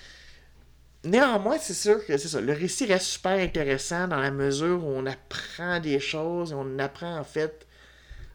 Néanmoins, 1.04 1.58
c'est 1.60 1.74
sûr 1.74 2.06
que 2.06 2.18
c'est 2.18 2.28
ça. 2.30 2.42
Le 2.42 2.54
récit 2.54 2.86
reste 2.86 3.06
super 3.08 3.40
intéressant 3.40 4.08
dans 4.08 4.20
la 4.20 4.32
mesure 4.32 4.84
où 4.84 4.90
on 4.90 5.06
apprend 5.06 5.80
des 5.80 6.00
choses 6.00 6.52
et 6.52 6.56
on 6.56 6.80
apprend 6.80 7.18
en 7.18 7.24
fait 7.24 7.68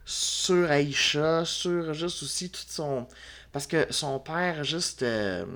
sur 0.04 0.70
Aïcha, 0.70 1.44
sur 1.44 1.94
juste 1.94 2.22
aussi 2.22 2.50
tout 2.50 2.62
son. 2.66 3.06
Parce 3.52 3.66
que 3.66 3.86
son 3.90 4.18
père, 4.20 4.64
juste. 4.64 5.02
Euh, 5.02 5.46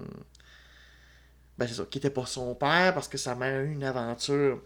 ben 1.59 1.67
c'est 1.67 1.75
ça, 1.75 1.85
qui 1.91 1.99
était 1.99 2.11
pas 2.11 2.27
son 2.27 2.55
père, 2.55 2.95
parce 2.95 3.09
que 3.09 3.19
sa 3.19 3.35
mère 3.35 3.61
a 3.61 3.63
eu 3.63 3.73
une 3.73 3.85
aventure 3.85 4.61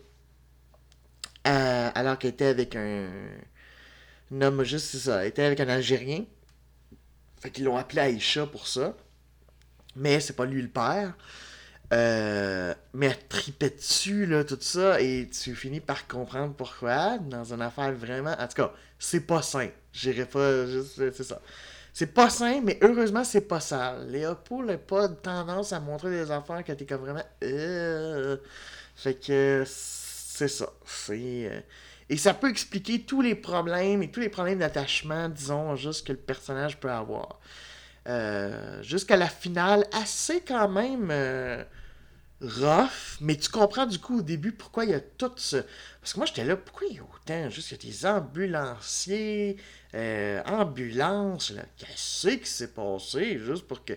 alors 1.44 2.18
qu'elle 2.18 2.30
était 2.30 2.46
avec 2.46 2.76
un, 2.76 3.08
homme, 4.32 4.62
juste, 4.64 4.86
c'est 4.86 4.98
ça, 4.98 5.22
elle 5.22 5.28
était 5.28 5.42
avec 5.42 5.60
un 5.60 5.68
Algérien. 5.68 6.24
Fait 7.40 7.50
qu'ils 7.50 7.64
l'ont 7.64 7.76
appelé 7.76 8.00
Aïcha 8.00 8.46
pour 8.46 8.66
ça. 8.66 8.94
Mais 9.96 10.20
c'est 10.20 10.34
pas 10.34 10.44
lui 10.44 10.62
le 10.62 10.68
père. 10.68 11.14
Euh, 11.92 12.74
mais 12.94 13.06
elle 13.06 13.28
tripait 13.28 13.70
dessus, 13.70 14.26
là, 14.26 14.44
tout 14.44 14.58
ça, 14.60 15.00
et 15.00 15.28
tu 15.28 15.56
finis 15.56 15.80
par 15.80 16.06
comprendre 16.06 16.54
pourquoi, 16.54 17.18
dans 17.18 17.52
une 17.52 17.62
affaire 17.62 17.92
vraiment. 17.92 18.36
En 18.38 18.46
tout 18.46 18.54
cas, 18.54 18.72
c'est 18.98 19.26
pas 19.26 19.42
sain. 19.42 19.68
J'irais 19.92 20.26
pas. 20.26 20.66
C'est 20.96 21.24
ça. 21.24 21.40
C'est 21.92 22.14
pas 22.14 22.30
sain, 22.30 22.60
mais 22.62 22.78
heureusement, 22.82 23.24
c'est 23.24 23.42
pas 23.42 23.60
sale. 23.60 24.08
Léopold 24.10 24.68
n'a 24.68 24.78
pas 24.78 25.08
de 25.08 25.14
tendance 25.14 25.72
à 25.72 25.80
montrer 25.80 26.10
des 26.10 26.30
affaires 26.30 26.64
que 26.64 26.72
t'es 26.72 26.86
comme 26.86 27.00
vraiment. 27.00 27.24
Euh... 27.42 28.36
Fait 28.96 29.14
que. 29.14 29.64
C'est 29.66 30.48
ça. 30.48 30.72
C'est. 30.84 31.48
Euh, 31.50 31.60
et 32.08 32.16
ça 32.16 32.34
peut 32.34 32.50
expliquer 32.50 33.02
tous 33.02 33.22
les 33.22 33.34
problèmes 33.34 34.02
et 34.02 34.10
tous 34.10 34.20
les 34.20 34.28
problèmes 34.28 34.58
d'attachement, 34.58 35.28
disons, 35.28 35.76
juste 35.76 36.06
que 36.06 36.12
le 36.12 36.18
personnage 36.18 36.78
peut 36.78 36.90
avoir. 36.90 37.38
Euh, 38.08 38.82
jusqu'à 38.82 39.16
la 39.16 39.28
finale, 39.28 39.84
assez 39.92 40.40
quand 40.40 40.68
même. 40.68 41.10
Rough, 42.40 43.18
mais 43.20 43.36
tu 43.36 43.50
comprends 43.50 43.86
du 43.86 43.98
coup 43.98 44.18
au 44.18 44.22
début 44.22 44.52
pourquoi 44.52 44.84
il 44.84 44.90
y 44.90 44.94
a 44.94 45.00
tout 45.00 45.32
ce. 45.36 45.58
Parce 46.00 46.12
que 46.14 46.18
moi 46.18 46.26
j'étais 46.26 46.44
là, 46.44 46.56
pourquoi 46.56 46.86
il 46.88 46.96
y 46.96 46.98
a 46.98 47.02
autant 47.02 47.50
Juste 47.50 47.68
qu'il 47.68 47.88
y 47.88 47.88
a 47.88 47.92
des 47.92 48.06
ambulanciers, 48.06 49.56
euh, 49.94 50.42
ambulances, 50.44 51.50
là? 51.50 51.62
Qu'est-ce 51.76 52.28
qui 52.28 52.46
s'est 52.46 52.72
passé 52.72 53.38
Juste 53.38 53.66
pour 53.66 53.84
que. 53.84 53.94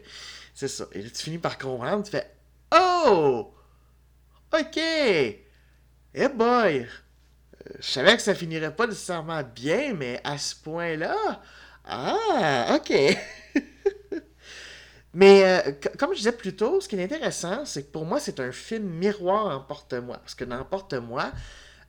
C'est 0.54 0.68
ça. 0.68 0.86
Et 0.92 1.02
là 1.02 1.10
tu 1.10 1.24
finis 1.24 1.38
par 1.38 1.58
comprendre, 1.58 2.04
tu 2.04 2.12
fais 2.12 2.30
Oh 2.76 3.54
Ok 4.54 4.78
Eh 4.78 6.28
boy 6.34 6.80
euh, 6.82 6.86
Je 7.80 7.86
savais 7.92 8.16
que 8.16 8.22
ça 8.22 8.36
finirait 8.36 8.76
pas 8.76 8.88
nécessairement 8.88 9.44
bien, 9.44 9.94
mais 9.94 10.20
à 10.24 10.38
ce 10.38 10.56
point-là. 10.56 11.42
Ah, 11.86 12.76
ok 12.76 12.92
Mais 15.14 15.44
euh, 15.68 15.72
comme 16.00 16.12
je 16.12 16.18
disais 16.18 16.32
plus 16.32 16.56
tôt, 16.56 16.82
ce 16.82 16.88
qui 16.90 16.96
est 16.96 17.04
intéressant, 17.04 17.66
c'est 17.66 17.84
que 17.84 17.92
pour 17.92 18.06
moi, 18.06 18.20
c'est 18.20 18.40
un 18.40 18.52
film 18.52 18.86
miroir 18.86 19.56
en 19.56 19.62
Porte-moi. 19.62 20.18
Parce 20.18 20.34
que 20.34 20.44
dans 20.44 20.64
Porte-moi, 20.66 21.32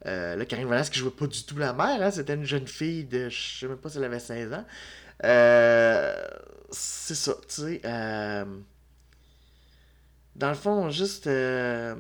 euh, 0.07 0.37
là, 0.37 0.45
Karine 0.45 0.69
Valas 0.69 0.90
qui 0.90 0.99
jouait 0.99 1.11
pas 1.11 1.26
du 1.26 1.43
tout 1.45 1.57
la 1.57 1.73
mère, 1.73 2.02
hein, 2.02 2.11
c'était 2.11 2.35
une 2.35 2.45
jeune 2.45 2.66
fille 2.66 3.04
de. 3.04 3.31
Je 3.31 3.61
sais 3.61 3.66
même 3.66 3.78
pas 3.78 3.88
si 3.88 3.97
elle 3.99 4.04
avait 4.04 4.19
16 4.19 4.52
ans. 4.52 4.64
Euh, 5.25 6.26
c'est 6.71 7.14
ça, 7.14 7.35
tu 7.49 7.54
sais. 7.54 7.81
Euh, 7.85 8.45
dans 10.37 10.49
le 10.50 10.54
fond, 10.54 10.90
juste. 10.90 11.26
Euh, 11.26 11.95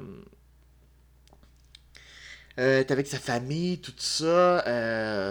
avec 2.56 3.06
sa 3.06 3.18
famille, 3.18 3.80
tout 3.80 3.94
ça. 3.96 4.62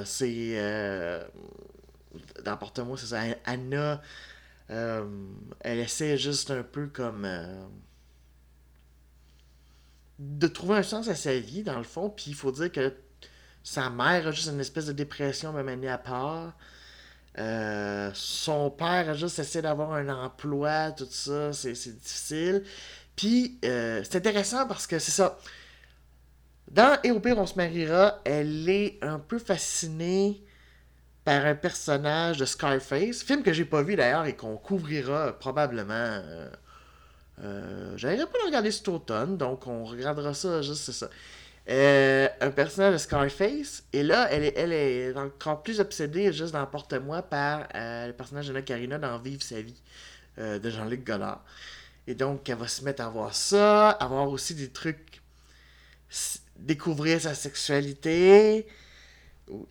c'est. 0.06 0.56
dans 2.44 2.58
Porte-moi, 2.58 2.98
c'est 2.98 3.08
ça. 3.08 3.22
Anna. 3.46 4.02
Euh, 4.70 5.06
elle 5.60 5.80
essaie 5.80 6.18
juste 6.18 6.52
un 6.52 6.64
peu 6.64 6.88
comme 6.88 7.26
euh, 7.26 7.66
de 10.20 10.48
trouver 10.48 10.78
un 10.78 10.84
sens 10.84 11.08
à 11.10 11.16
sa 11.16 11.38
vie, 11.40 11.64
dans 11.64 11.78
le 11.78 11.84
fond. 11.84 12.10
Puis 12.10 12.26
il 12.28 12.36
faut 12.36 12.52
dire 12.52 12.72
que 12.72 12.94
sa 13.64 13.90
mère 13.90 14.28
a 14.28 14.32
juste 14.32 14.50
une 14.50 14.60
espèce 14.60 14.86
de 14.86 14.94
dépression 14.94 15.54
même 15.54 15.84
à 15.86 15.98
part. 15.98 16.54
Euh, 17.40 18.12
son 18.14 18.70
père 18.70 19.10
a 19.10 19.14
juste 19.14 19.40
essayé 19.40 19.62
d'avoir 19.62 19.94
un 19.94 20.08
emploi, 20.10 20.92
tout 20.92 21.08
ça, 21.10 21.52
c'est 21.52 21.74
difficile. 21.74 22.64
Puis 23.16 23.60
c'est 23.62 24.16
intéressant 24.16 24.68
parce 24.68 24.88
que 24.88 25.00
c'est 25.00 25.12
ça. 25.12 25.38
Dans 26.72 26.98
Et 27.04 27.12
au 27.12 27.20
pire, 27.20 27.38
on 27.38 27.46
se 27.46 27.56
mariera, 27.56 28.22
elle 28.26 28.68
est 28.68 28.98
un 29.04 29.20
peu 29.20 29.38
fascinée 29.38 30.44
par 31.24 31.46
un 31.46 31.56
personnage 31.56 32.38
de 32.38 32.46
Scarface, 32.46 33.24
film 33.24 33.44
que 33.44 33.54
j'ai 33.54 33.66
pas 33.66 33.82
vu 33.82 33.96
d'ailleurs 33.96 34.26
et 34.26 34.36
qu'on 34.36 34.58
couvrira 34.58 35.38
probablement. 35.40 35.94
Euh, 35.94 36.50
euh, 37.44 37.98
J'aimerais 37.98 38.26
pas 38.26 38.38
le 38.40 38.46
regarder 38.48 38.72
cet 38.72 38.88
automne, 38.90 39.38
donc 39.38 39.66
on 39.68 39.86
regardera 39.86 40.34
ça, 40.34 40.62
juste 40.62 40.84
c'est 40.84 40.92
ça. 40.92 41.10
Euh, 41.70 42.28
un 42.42 42.52
personnage 42.52 42.94
de 42.94 42.98
Scarface, 42.98 43.84
et 43.94 44.04
là, 44.04 44.28
elle 44.32 44.44
est, 44.44 44.58
elle 44.58 44.74
est 44.74 45.18
encore 45.18 45.64
plus 45.64 45.80
obsédée, 45.80 46.34
juste 46.34 46.52
dans 46.52 46.66
Porte-moi, 46.66 47.22
par 47.22 47.68
euh, 47.74 48.08
le 48.08 48.14
personnage 48.14 48.50
de 48.50 48.60
Karina 48.60 48.98
dans 48.98 49.18
Vive 49.18 49.42
sa 49.42 49.62
vie, 49.62 49.82
de 50.38 50.70
Jean-Luc 50.70 51.06
Godard. 51.06 51.46
Et 52.08 52.16
donc, 52.16 52.50
elle 52.50 52.58
va 52.58 52.68
se 52.68 52.84
mettre 52.84 53.04
à 53.04 53.10
voir 53.10 53.34
ça, 53.34 53.92
à 53.92 54.08
voir 54.08 54.28
aussi 54.28 54.56
des 54.56 54.70
trucs, 54.70 55.22
découvrir 56.58 57.22
sa 57.22 57.34
sexualité, 57.34 58.68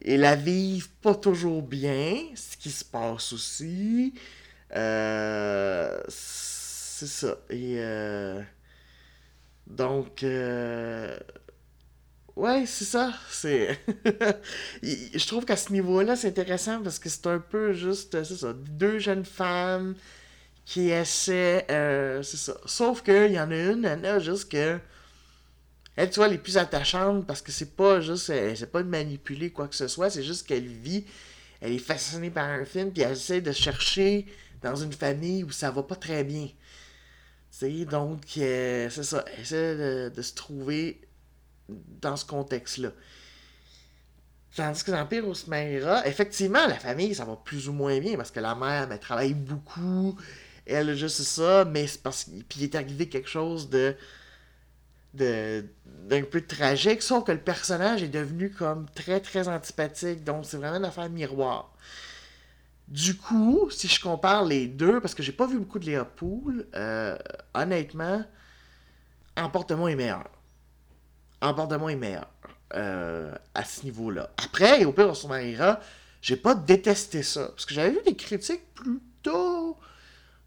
et 0.02 0.16
la 0.16 0.36
vivent 0.36 0.90
pas 1.02 1.14
toujours 1.14 1.62
bien, 1.62 2.16
ce 2.34 2.56
qui 2.56 2.70
se 2.70 2.84
passe 2.84 3.32
aussi. 3.32 4.14
Euh, 4.76 6.00
c'est 6.08 7.06
ça. 7.06 7.36
Et 7.50 7.76
euh, 7.78 8.40
donc, 9.66 10.22
euh, 10.22 11.16
ouais, 12.36 12.64
c'est 12.66 12.84
ça. 12.84 13.12
C'est, 13.30 13.78
je 14.82 15.26
trouve 15.26 15.44
qu'à 15.44 15.56
ce 15.56 15.72
niveau-là, 15.72 16.16
c'est 16.16 16.28
intéressant 16.28 16.82
parce 16.82 16.98
que 16.98 17.08
c'est 17.08 17.26
un 17.26 17.38
peu 17.38 17.72
juste, 17.72 18.22
c'est 18.24 18.36
ça, 18.36 18.52
deux 18.52 18.98
jeunes 18.98 19.24
femmes 19.24 19.94
qui 20.64 20.90
essaient, 20.90 21.66
c'est 22.22 22.36
ça. 22.36 22.54
Sauf 22.66 23.02
qu'il 23.02 23.32
y 23.32 23.40
en 23.40 23.50
a 23.50 23.56
une, 23.56 23.84
elle 23.84 24.06
a 24.06 24.18
juste 24.20 24.50
que 24.50 24.78
elle, 25.96 26.10
tu 26.10 26.16
vois, 26.16 26.26
elle 26.26 26.34
est 26.34 26.38
plus 26.38 26.56
attachante 26.56 27.26
parce 27.26 27.42
que 27.42 27.52
c'est 27.52 27.76
pas 27.76 28.00
juste, 28.00 28.26
c'est 28.26 28.72
pas 28.72 28.82
de 28.82 28.88
manipuler 28.88 29.50
quoi 29.50 29.68
que 29.68 29.74
ce 29.74 29.88
soit, 29.88 30.10
c'est 30.10 30.22
juste 30.22 30.46
qu'elle 30.46 30.66
vit, 30.66 31.04
elle 31.60 31.72
est 31.72 31.78
fascinée 31.78 32.30
par 32.30 32.48
un 32.48 32.64
film, 32.64 32.92
puis 32.92 33.02
elle 33.02 33.12
essaie 33.12 33.40
de 33.40 33.52
chercher 33.52 34.26
dans 34.62 34.76
une 34.76 34.92
famille 34.92 35.44
où 35.44 35.50
ça 35.50 35.70
va 35.70 35.82
pas 35.82 35.96
très 35.96 36.24
bien. 36.24 36.48
Tu 37.58 37.84
donc, 37.84 38.22
euh, 38.38 38.88
c'est 38.90 39.02
ça, 39.02 39.24
elle 39.34 39.40
essaie 39.42 40.10
de, 40.10 40.22
se 40.22 40.34
trouver 40.34 41.00
dans 41.68 42.16
ce 42.16 42.24
contexte-là. 42.24 42.90
Tandis 44.56 44.84
que 44.84 44.90
dans 44.90 45.06
Pire 45.06 45.24
effectivement, 46.04 46.66
la 46.66 46.74
famille, 46.74 47.14
ça 47.14 47.24
va 47.24 47.36
plus 47.36 47.68
ou 47.68 47.72
moins 47.72 47.98
bien 48.00 48.16
parce 48.16 48.30
que 48.30 48.40
la 48.40 48.54
mère, 48.54 48.90
elle 48.90 48.98
travaille 48.98 49.34
beaucoup, 49.34 50.18
elle, 50.66 50.94
juste 50.96 51.22
ça, 51.22 51.64
mais 51.64 51.86
c'est 51.86 52.02
parce 52.02 52.30
qu'il 52.48 52.62
est 52.62 52.74
arrivé 52.74 53.08
quelque 53.08 53.28
chose 53.28 53.68
de 53.68 53.94
d'un 55.14 56.22
peu 56.30 56.40
tragique, 56.40 57.02
sauf 57.02 57.24
que 57.24 57.32
le 57.32 57.40
personnage 57.40 58.02
est 58.02 58.08
devenu 58.08 58.50
comme 58.50 58.86
très 58.94 59.20
très 59.20 59.48
antipathique, 59.48 60.24
donc 60.24 60.46
c'est 60.46 60.56
vraiment 60.56 60.76
une 60.76 60.84
affaire 60.84 61.10
miroir. 61.10 61.72
Du 62.88 63.16
coup, 63.16 63.70
si 63.70 63.88
je 63.88 64.00
compare 64.00 64.44
les 64.44 64.66
deux, 64.66 65.00
parce 65.00 65.14
que 65.14 65.22
j'ai 65.22 65.32
pas 65.32 65.46
vu 65.46 65.58
beaucoup 65.58 65.78
de 65.78 65.86
Léa 65.86 66.04
Pool, 66.04 66.66
euh, 66.74 67.16
honnêtement, 67.54 68.24
Emportement 69.36 69.88
est 69.88 69.96
meilleur. 69.96 70.24
Emportement 71.40 71.88
est 71.88 71.96
meilleur 71.96 72.28
euh, 72.74 73.34
à 73.54 73.64
ce 73.64 73.84
niveau-là. 73.84 74.30
Après, 74.44 74.82
et 74.82 74.84
au 74.84 74.92
pire, 74.92 75.08
on 75.08 75.14
se 75.14 75.26
mariera, 75.26 75.80
j'ai 76.20 76.36
pas 76.36 76.54
détesté 76.54 77.22
ça. 77.22 77.48
Parce 77.48 77.64
que 77.64 77.74
j'avais 77.74 77.90
vu 77.90 78.00
des 78.04 78.14
critiques 78.14 78.74
plutôt. 78.74 79.78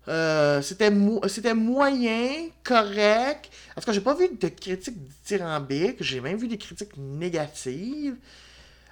Euh, 0.07 0.61
c'était, 0.61 0.91
moyen, 0.91 2.49
correct. 2.63 3.49
En 3.75 3.81
tout 3.81 3.87
cas, 3.87 3.91
j'ai 3.91 4.01
pas 4.01 4.13
vu 4.13 4.29
de 4.29 4.47
critiques 4.47 5.01
dithyrambiques. 5.01 6.01
J'ai 6.03 6.21
même 6.21 6.37
vu 6.37 6.47
des 6.47 6.57
critiques 6.57 6.97
négatives. 6.97 8.15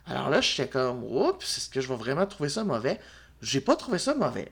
Alors 0.05 0.29
là, 0.29 0.41
j'étais 0.41 0.67
comme, 0.67 1.03
oups, 1.03 1.45
est-ce 1.57 1.69
que 1.69 1.81
je 1.81 1.87
vais 1.87 1.95
vraiment 1.95 2.25
trouver 2.25 2.49
ça 2.49 2.63
mauvais? 2.63 2.99
J'ai 3.41 3.61
pas 3.61 3.75
trouvé 3.75 3.99
ça 3.99 4.15
mauvais. 4.15 4.51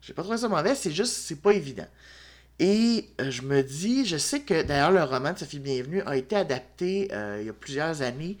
J'ai 0.00 0.12
pas 0.12 0.22
trouvé 0.22 0.36
ça 0.36 0.48
mauvais, 0.48 0.74
c'est 0.74 0.90
juste, 0.90 1.14
c'est 1.14 1.40
pas 1.40 1.52
évident. 1.52 1.86
Et 2.58 3.08
euh, 3.20 3.30
je 3.30 3.42
me 3.42 3.62
dis, 3.62 4.04
je 4.04 4.18
sais 4.18 4.42
que 4.42 4.62
d'ailleurs 4.62 4.92
le 4.92 5.02
roman 5.02 5.32
de 5.32 5.38
Sophie 5.38 5.58
Bienvenue 5.58 6.02
a 6.02 6.16
été 6.16 6.36
adapté 6.36 7.08
euh, 7.12 7.38
il 7.40 7.46
y 7.46 7.50
a 7.50 7.52
plusieurs 7.54 8.02
années 8.02 8.36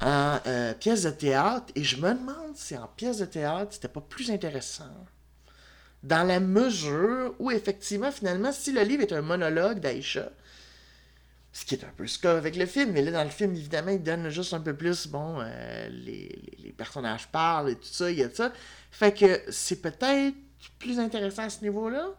en 0.00 0.38
pièce 0.78 1.02
de 1.02 1.10
théâtre, 1.10 1.66
et 1.74 1.82
je 1.82 1.96
me 1.96 2.14
demande 2.14 2.56
si 2.56 2.76
en 2.76 2.86
pièce 2.86 3.18
de 3.18 3.24
théâtre 3.24 3.72
c'était 3.72 3.88
pas 3.88 4.00
plus 4.00 4.30
intéressant. 4.30 4.84
Dans 6.02 6.26
la 6.26 6.40
mesure 6.40 7.34
où 7.38 7.50
effectivement, 7.50 8.12
finalement, 8.12 8.52
si 8.52 8.72
le 8.72 8.82
livre 8.82 9.02
est 9.02 9.12
un 9.12 9.22
monologue 9.22 9.80
d'Aïcha, 9.80 10.30
ce 11.52 11.64
qui 11.64 11.74
est 11.74 11.84
un 11.84 11.92
peu 11.96 12.06
ce 12.06 12.18
cas 12.18 12.36
avec 12.36 12.56
le 12.56 12.66
film, 12.66 12.92
mais 12.92 13.02
là 13.02 13.10
dans 13.10 13.24
le 13.24 13.30
film, 13.30 13.54
évidemment, 13.54 13.90
il 13.90 14.02
donne 14.02 14.28
juste 14.28 14.54
un 14.54 14.60
peu 14.60 14.74
plus, 14.76 15.08
bon, 15.08 15.40
les, 15.90 16.38
les 16.58 16.72
personnages 16.72 17.26
parlent 17.28 17.70
et 17.70 17.74
tout 17.74 17.88
ça, 17.90 18.10
il 18.10 18.18
y 18.18 18.22
a 18.22 18.30
ça. 18.30 18.52
Fait 18.90 19.12
que 19.12 19.40
c'est 19.50 19.82
peut-être 19.82 20.36
plus 20.78 21.00
intéressant 21.00 21.42
à 21.42 21.50
ce 21.50 21.62
niveau-là? 21.62 22.10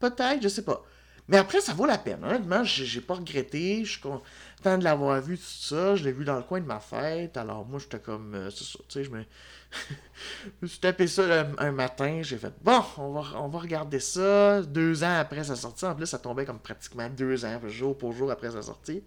Peut-être, 0.00 0.42
je 0.42 0.48
sais 0.48 0.62
pas. 0.62 0.82
Mais 1.28 1.36
après, 1.36 1.60
ça 1.60 1.74
vaut 1.74 1.84
la 1.84 1.98
peine. 1.98 2.24
Honnêtement, 2.24 2.64
j'ai 2.64 3.02
pas 3.02 3.14
regretté. 3.14 3.84
Je 3.84 3.92
suis 3.92 4.00
content 4.00 4.78
de 4.78 4.84
l'avoir 4.84 5.20
vu, 5.20 5.36
tout 5.36 5.44
ça. 5.44 5.94
Je 5.94 6.04
l'ai 6.04 6.12
vu 6.12 6.24
dans 6.24 6.36
le 6.36 6.42
coin 6.42 6.60
de 6.60 6.66
ma 6.66 6.80
fête. 6.80 7.36
Alors, 7.36 7.66
moi, 7.66 7.78
j'étais 7.78 7.98
comme. 7.98 8.34
Euh, 8.34 8.50
c'est 8.50 8.64
ça. 8.64 8.78
Tu 8.88 8.94
sais, 8.94 9.04
je 9.04 9.10
me... 9.10 9.22
je 9.90 10.50
me 10.62 10.66
suis 10.66 10.78
tapé 10.78 11.06
ça 11.06 11.46
un, 11.58 11.72
matin. 11.72 12.20
J'ai 12.22 12.38
fait, 12.38 12.52
bon, 12.62 12.82
on 12.96 13.12
va, 13.12 13.38
on 13.40 13.48
va 13.48 13.58
regarder 13.58 14.00
ça. 14.00 14.62
Deux 14.62 15.04
ans 15.04 15.18
après 15.18 15.44
sa 15.44 15.54
sortie. 15.54 15.84
En 15.84 15.94
plus, 15.94 16.06
ça 16.06 16.18
tombait 16.18 16.46
comme 16.46 16.60
pratiquement 16.60 17.10
deux 17.10 17.44
ans, 17.44 17.60
jour 17.68 17.96
pour 17.96 18.12
jour 18.12 18.30
après 18.30 18.50
sa 18.50 18.62
sortie. 18.62 19.02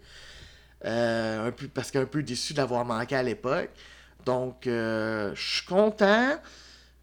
Euh, 0.86 1.52
parce 1.74 1.90
qu'un 1.90 2.06
peu 2.06 2.22
déçu 2.22 2.54
d'avoir 2.54 2.86
manqué 2.86 3.16
à 3.16 3.24
l'époque. 3.24 3.72
Donc, 4.26 4.68
euh, 4.68 5.34
je 5.34 5.54
suis 5.56 5.66
content. 5.66 6.40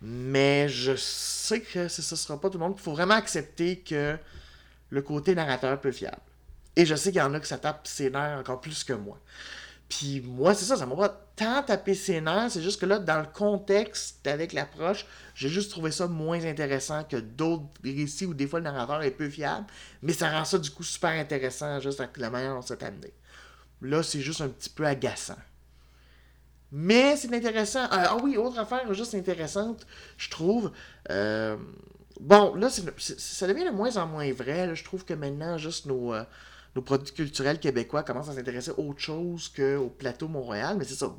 Mais 0.00 0.68
je 0.68 0.94
sais 0.94 1.60
que 1.60 1.88
ce 1.88 2.14
ne 2.14 2.16
sera 2.16 2.40
pas 2.40 2.50
tout 2.50 2.58
le 2.58 2.64
monde. 2.64 2.74
Il 2.78 2.82
faut 2.82 2.92
vraiment 2.92 3.14
accepter 3.14 3.80
que 3.80 4.16
le 4.90 5.02
côté 5.02 5.34
narrateur 5.34 5.80
peut 5.80 5.92
fiable. 5.92 6.20
Et 6.76 6.86
je 6.86 6.94
sais 6.94 7.10
qu'il 7.10 7.20
y 7.20 7.24
en 7.24 7.34
a 7.34 7.40
que 7.40 7.46
ça 7.46 7.58
tape 7.58 7.86
ses 7.86 8.10
nerfs 8.10 8.38
encore 8.38 8.60
plus 8.60 8.84
que 8.84 8.92
moi. 8.92 9.18
Puis 9.88 10.20
moi, 10.20 10.54
c'est 10.54 10.66
ça, 10.66 10.76
ça 10.76 10.84
m'a 10.84 10.94
pas 10.96 11.08
tant 11.34 11.62
tapé 11.62 11.94
ses 11.94 12.20
nerfs, 12.20 12.50
c'est 12.50 12.62
juste 12.62 12.80
que 12.80 12.86
là, 12.86 12.98
dans 12.98 13.20
le 13.20 13.26
contexte 13.26 14.26
avec 14.26 14.52
l'approche, 14.52 15.06
j'ai 15.34 15.48
juste 15.48 15.70
trouvé 15.70 15.90
ça 15.90 16.06
moins 16.06 16.44
intéressant 16.44 17.04
que 17.04 17.16
d'autres 17.16 17.64
récits 17.82 18.26
où 18.26 18.34
des 18.34 18.46
fois 18.46 18.58
le 18.58 18.64
narrateur 18.64 19.02
est 19.02 19.10
peu 19.10 19.30
fiable, 19.30 19.66
mais 20.02 20.12
ça 20.12 20.30
rend 20.30 20.44
ça 20.44 20.58
du 20.58 20.70
coup 20.70 20.82
super 20.82 21.10
intéressant 21.10 21.80
juste 21.80 22.00
avec 22.00 22.18
la 22.18 22.28
manière 22.28 22.54
dont 22.54 22.62
c'est 22.62 22.82
amené. 22.82 23.12
Là, 23.80 24.02
c'est 24.02 24.20
juste 24.20 24.40
un 24.40 24.48
petit 24.48 24.70
peu 24.70 24.84
agaçant. 24.86 25.38
Mais 26.70 27.16
c'est 27.16 27.32
intéressant. 27.32 27.84
Euh, 27.84 27.88
ah 27.92 28.16
oui, 28.22 28.36
autre 28.36 28.58
affaire 28.58 28.92
juste 28.92 29.14
intéressante, 29.14 29.86
je 30.18 30.28
trouve. 30.28 30.70
Euh, 31.10 31.56
bon, 32.20 32.54
là, 32.54 32.68
ça 32.70 33.46
devient 33.46 33.64
de 33.64 33.70
moins 33.70 33.96
en 33.96 34.06
moins 34.06 34.32
vrai. 34.32 34.74
Je 34.74 34.84
trouve 34.84 35.04
que 35.04 35.14
maintenant, 35.14 35.58
juste 35.58 35.86
nos, 35.86 36.14
euh, 36.14 36.24
nos 36.76 36.82
produits 36.82 37.12
culturels 37.12 37.60
québécois 37.60 38.02
commencent 38.02 38.28
à 38.28 38.34
s'intéresser 38.34 38.70
à 38.70 38.78
autre 38.78 39.00
chose 39.00 39.48
qu'au 39.48 39.88
plateau 39.88 40.28
Montréal. 40.28 40.76
Mais 40.78 40.84
c'est 40.84 40.94
ça. 40.94 41.14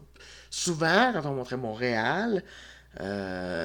Souvent, 0.50 1.12
quand 1.14 1.26
on 1.26 1.36
montrait 1.36 1.58
Montréal, 1.58 2.44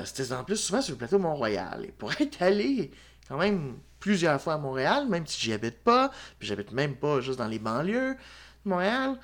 c'était 0.04 0.32
en 0.32 0.44
plus 0.44 0.56
souvent 0.56 0.82
sur 0.82 0.92
le 0.92 0.98
plateau 0.98 1.18
Mont-Royal. 1.18 1.84
Et 1.84 1.92
pour 1.92 2.12
être 2.20 2.42
allé 2.42 2.90
quand 3.28 3.38
même 3.38 3.76
plusieurs 4.00 4.40
fois 4.40 4.54
à 4.54 4.58
Montréal, 4.58 5.06
même 5.08 5.26
si 5.26 5.40
j'y 5.40 5.52
habite 5.52 5.78
pas, 5.82 6.10
puis 6.38 6.46
j'habite 6.46 6.72
même 6.72 6.94
pas 6.94 7.20
juste 7.22 7.38
dans 7.38 7.48
les 7.48 7.58
banlieues 7.58 8.16
de 8.64 8.70
Montréal, 8.70 9.18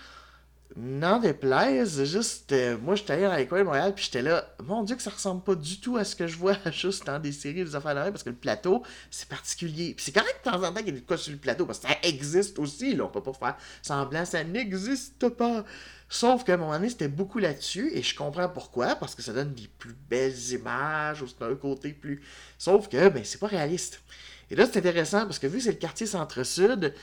N'en 0.77 1.19
déplaise, 1.19 2.05
juste, 2.05 2.53
euh, 2.53 2.79
moi 2.79 2.95
j'étais 2.95 3.15
allé 3.15 3.23
dans 3.25 3.49
coins 3.49 3.59
de 3.59 3.65
Montréal, 3.65 3.93
puis 3.93 4.05
j'étais 4.05 4.23
là, 4.23 4.55
mon 4.63 4.85
Dieu 4.85 4.95
que 4.95 5.03
ça 5.03 5.11
ressemble 5.11 5.43
pas 5.43 5.57
du 5.57 5.81
tout 5.81 5.97
à 5.97 6.05
ce 6.05 6.15
que 6.15 6.29
je 6.29 6.37
vois 6.37 6.57
juste 6.71 7.05
dans 7.07 7.19
des 7.19 7.33
séries, 7.33 7.65
des 7.65 7.75
affaires 7.75 7.95
de 7.95 8.11
parce 8.11 8.23
que 8.23 8.31
le 8.31 8.37
plateau, 8.37 8.85
c'est 9.11 9.29
particulier. 9.29 9.95
Puis 9.95 10.05
c'est 10.05 10.13
correct 10.13 10.41
de 10.45 10.51
temps 10.51 10.63
en 10.63 10.73
temps 10.73 10.75
qu'il 10.75 10.87
y 10.87 10.91
ait 10.91 11.01
des 11.01 11.03
cas 11.03 11.17
sur 11.17 11.33
le 11.33 11.39
plateau, 11.39 11.67
parce 11.67 11.81
que 11.81 11.89
ça 11.89 11.97
existe 12.05 12.61
aussi, 12.61 12.95
là, 12.95 13.05
on 13.05 13.09
peut 13.09 13.23
pas 13.23 13.33
faire 13.33 13.57
semblant, 13.83 14.25
ça 14.25 14.45
n'existe 14.45 15.29
pas. 15.31 15.65
Sauf 16.09 16.45
qu'à 16.45 16.55
un 16.55 16.57
moment 16.57 16.73
donné, 16.73 16.89
c'était 16.89 17.09
beaucoup 17.09 17.41
là-dessus, 17.41 17.91
et 17.93 18.03
je 18.03 18.15
comprends 18.15 18.49
pourquoi, 18.49 18.95
parce 18.95 19.17
que 19.17 19.23
ça 19.23 19.33
donne 19.33 19.55
des 19.55 19.69
plus 19.79 19.97
belles 20.09 20.53
images, 20.53 21.21
ou 21.23 21.27
c'est 21.27 21.45
un 21.45 21.55
côté 21.57 21.93
plus... 21.93 22.23
Sauf 22.59 22.89
que, 22.89 23.09
ben, 23.09 23.25
c'est 23.25 23.39
pas 23.39 23.49
réaliste. 23.49 24.03
Et 24.51 24.57
là, 24.57 24.67
c'est 24.67 24.79
intéressant, 24.79 25.23
parce 25.23 25.41
que 25.41 25.49
vu 25.49 25.59
que 25.59 25.65
c'est 25.65 25.73
le 25.73 25.79
quartier 25.79 26.07
centre-sud, 26.07 26.95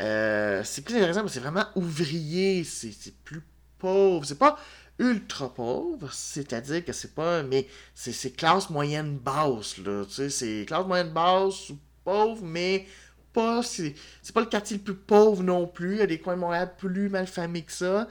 euh, 0.00 0.62
c'est 0.64 0.82
plus 0.82 0.96
intéressant 0.96 1.20
parce 1.20 1.32
que 1.32 1.34
c'est 1.34 1.40
vraiment 1.40 1.66
ouvrier, 1.74 2.64
c'est 2.64 3.14
plus 3.24 3.42
pauvre. 3.78 4.24
C'est 4.24 4.38
pas 4.38 4.58
ultra 4.98 5.52
pauvre, 5.52 6.12
c'est-à-dire 6.12 6.84
que 6.84 6.92
c'est 6.92 7.14
pas. 7.14 7.42
Mais 7.42 7.66
c'est 7.94 8.36
classe 8.36 8.70
moyenne 8.70 9.18
basse, 9.18 9.78
là. 9.78 10.04
Tu 10.06 10.14
sais, 10.14 10.30
c'est 10.30 10.64
classe 10.66 10.86
moyenne 10.86 11.10
basse 11.10 11.70
ou 11.70 11.78
pauvre, 12.04 12.42
mais 12.44 12.86
pas. 13.32 13.62
C'est 13.62 13.94
pas 14.34 14.40
le 14.40 14.46
quartier 14.46 14.76
le 14.76 14.82
plus 14.82 14.94
pauvre 14.94 15.42
non 15.42 15.66
plus. 15.66 15.94
Il 15.94 15.98
y 15.98 16.02
a 16.02 16.06
des 16.06 16.18
coins 16.20 16.34
de 16.34 16.40
Montréal 16.40 16.72
plus 16.76 17.08
mal 17.08 17.26
famés 17.26 17.62
que 17.62 17.72
ça. 17.72 18.08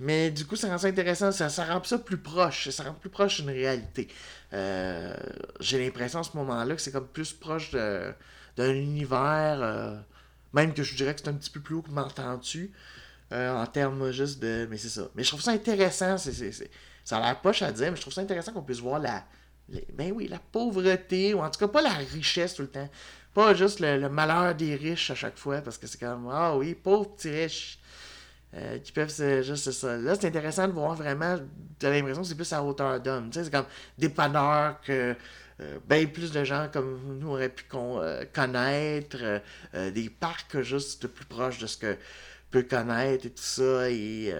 Mais 0.00 0.30
du 0.30 0.46
coup, 0.46 0.56
ça 0.56 0.68
rend 0.68 0.78
ça 0.78 0.88
intéressant, 0.88 1.30
ça, 1.30 1.48
rend 1.66 1.84
ça 1.84 1.98
plus 1.98 2.16
proche, 2.16 2.70
ça 2.70 2.84
rend 2.84 2.94
plus 2.94 3.10
proche 3.10 3.42
d'une 3.42 3.50
réalité. 3.50 4.08
Euh, 4.54 5.14
j'ai 5.60 5.78
l'impression 5.78 6.20
à 6.20 6.22
ce 6.22 6.34
moment-là 6.38 6.74
que 6.74 6.80
c'est 6.80 6.90
comme 6.90 7.06
plus 7.06 7.34
proche 7.34 7.72
d'un 7.72 8.14
univers. 8.58 9.58
Euh, 9.60 10.00
même 10.52 10.74
que 10.74 10.82
je 10.82 10.94
dirais 10.94 11.14
que 11.14 11.20
c'est 11.20 11.28
un 11.28 11.34
petit 11.34 11.50
peu 11.50 11.60
plus 11.60 11.74
haut 11.76 11.82
que 11.82 11.90
m'entends-tu. 11.90 12.72
Euh, 13.32 13.54
en 13.54 13.66
termes 13.66 14.10
juste 14.10 14.40
de. 14.40 14.66
Mais 14.70 14.76
c'est 14.76 14.88
ça. 14.88 15.08
Mais 15.14 15.22
je 15.22 15.28
trouve 15.28 15.40
ça 15.40 15.52
intéressant. 15.52 16.18
c'est 16.18 16.32
Ça 17.04 17.18
a 17.18 17.20
l'air 17.20 17.40
poche 17.40 17.62
à 17.62 17.70
dire, 17.70 17.90
mais 17.90 17.96
je 17.96 18.00
trouve 18.00 18.12
ça 18.12 18.22
intéressant 18.22 18.52
qu'on 18.52 18.62
puisse 18.62 18.80
voir 18.80 18.98
la. 18.98 19.24
Ben 19.94 20.10
oui, 20.12 20.26
la 20.26 20.40
pauvreté, 20.40 21.32
ou 21.32 21.40
en 21.40 21.48
tout 21.48 21.60
cas 21.60 21.68
pas 21.68 21.80
la 21.80 21.90
richesse 21.90 22.54
tout 22.54 22.62
le 22.62 22.68
temps. 22.68 22.88
Pas 23.32 23.54
juste 23.54 23.78
le, 23.78 24.08
malheur 24.08 24.56
des 24.56 24.74
riches 24.74 25.12
à 25.12 25.14
chaque 25.14 25.38
fois, 25.38 25.60
parce 25.60 25.78
que 25.78 25.86
c'est 25.86 26.00
comme. 26.00 26.28
Ah 26.32 26.56
oui, 26.56 26.74
pauvres 26.74 27.14
petits 27.14 27.30
riches. 27.30 27.78
Euh, 28.52 28.80
qui 28.80 28.90
peuvent 28.90 29.10
se. 29.10 29.42
Juste 29.42 29.70
ça. 29.70 29.96
Là, 29.96 30.16
c'est 30.16 30.26
intéressant 30.26 30.66
de 30.66 30.72
voir 30.72 30.96
vraiment. 30.96 31.36
T'as 31.78 31.90
l'impression 31.90 32.22
que 32.22 32.26
c'est 32.28 32.34
plus 32.34 32.52
à 32.52 32.64
hauteur 32.64 32.98
d'homme. 32.98 33.30
Tu 33.30 33.38
sais, 33.38 33.44
c'est 33.44 33.52
comme 33.52 33.66
des 33.96 34.08
panneurs 34.08 34.80
que 34.80 35.14
bien 35.88 36.06
plus 36.06 36.32
de 36.32 36.44
gens 36.44 36.68
comme 36.72 37.18
nous 37.18 37.30
auraient 37.30 37.48
pu 37.48 37.64
euh, 37.74 38.24
connaître, 38.32 39.18
euh, 39.74 39.90
des 39.90 40.08
parcs 40.10 40.60
juste 40.62 41.06
plus 41.08 41.24
proches 41.24 41.58
de 41.58 41.66
ce 41.66 41.76
que 41.76 41.96
peut 42.50 42.62
connaître 42.62 43.26
et 43.26 43.30
tout 43.30 43.42
ça. 43.42 43.90
Et 43.90 44.34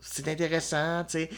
c'est 0.00 0.28
intéressant, 0.28 1.04
tu 1.04 1.28
sais. 1.28 1.30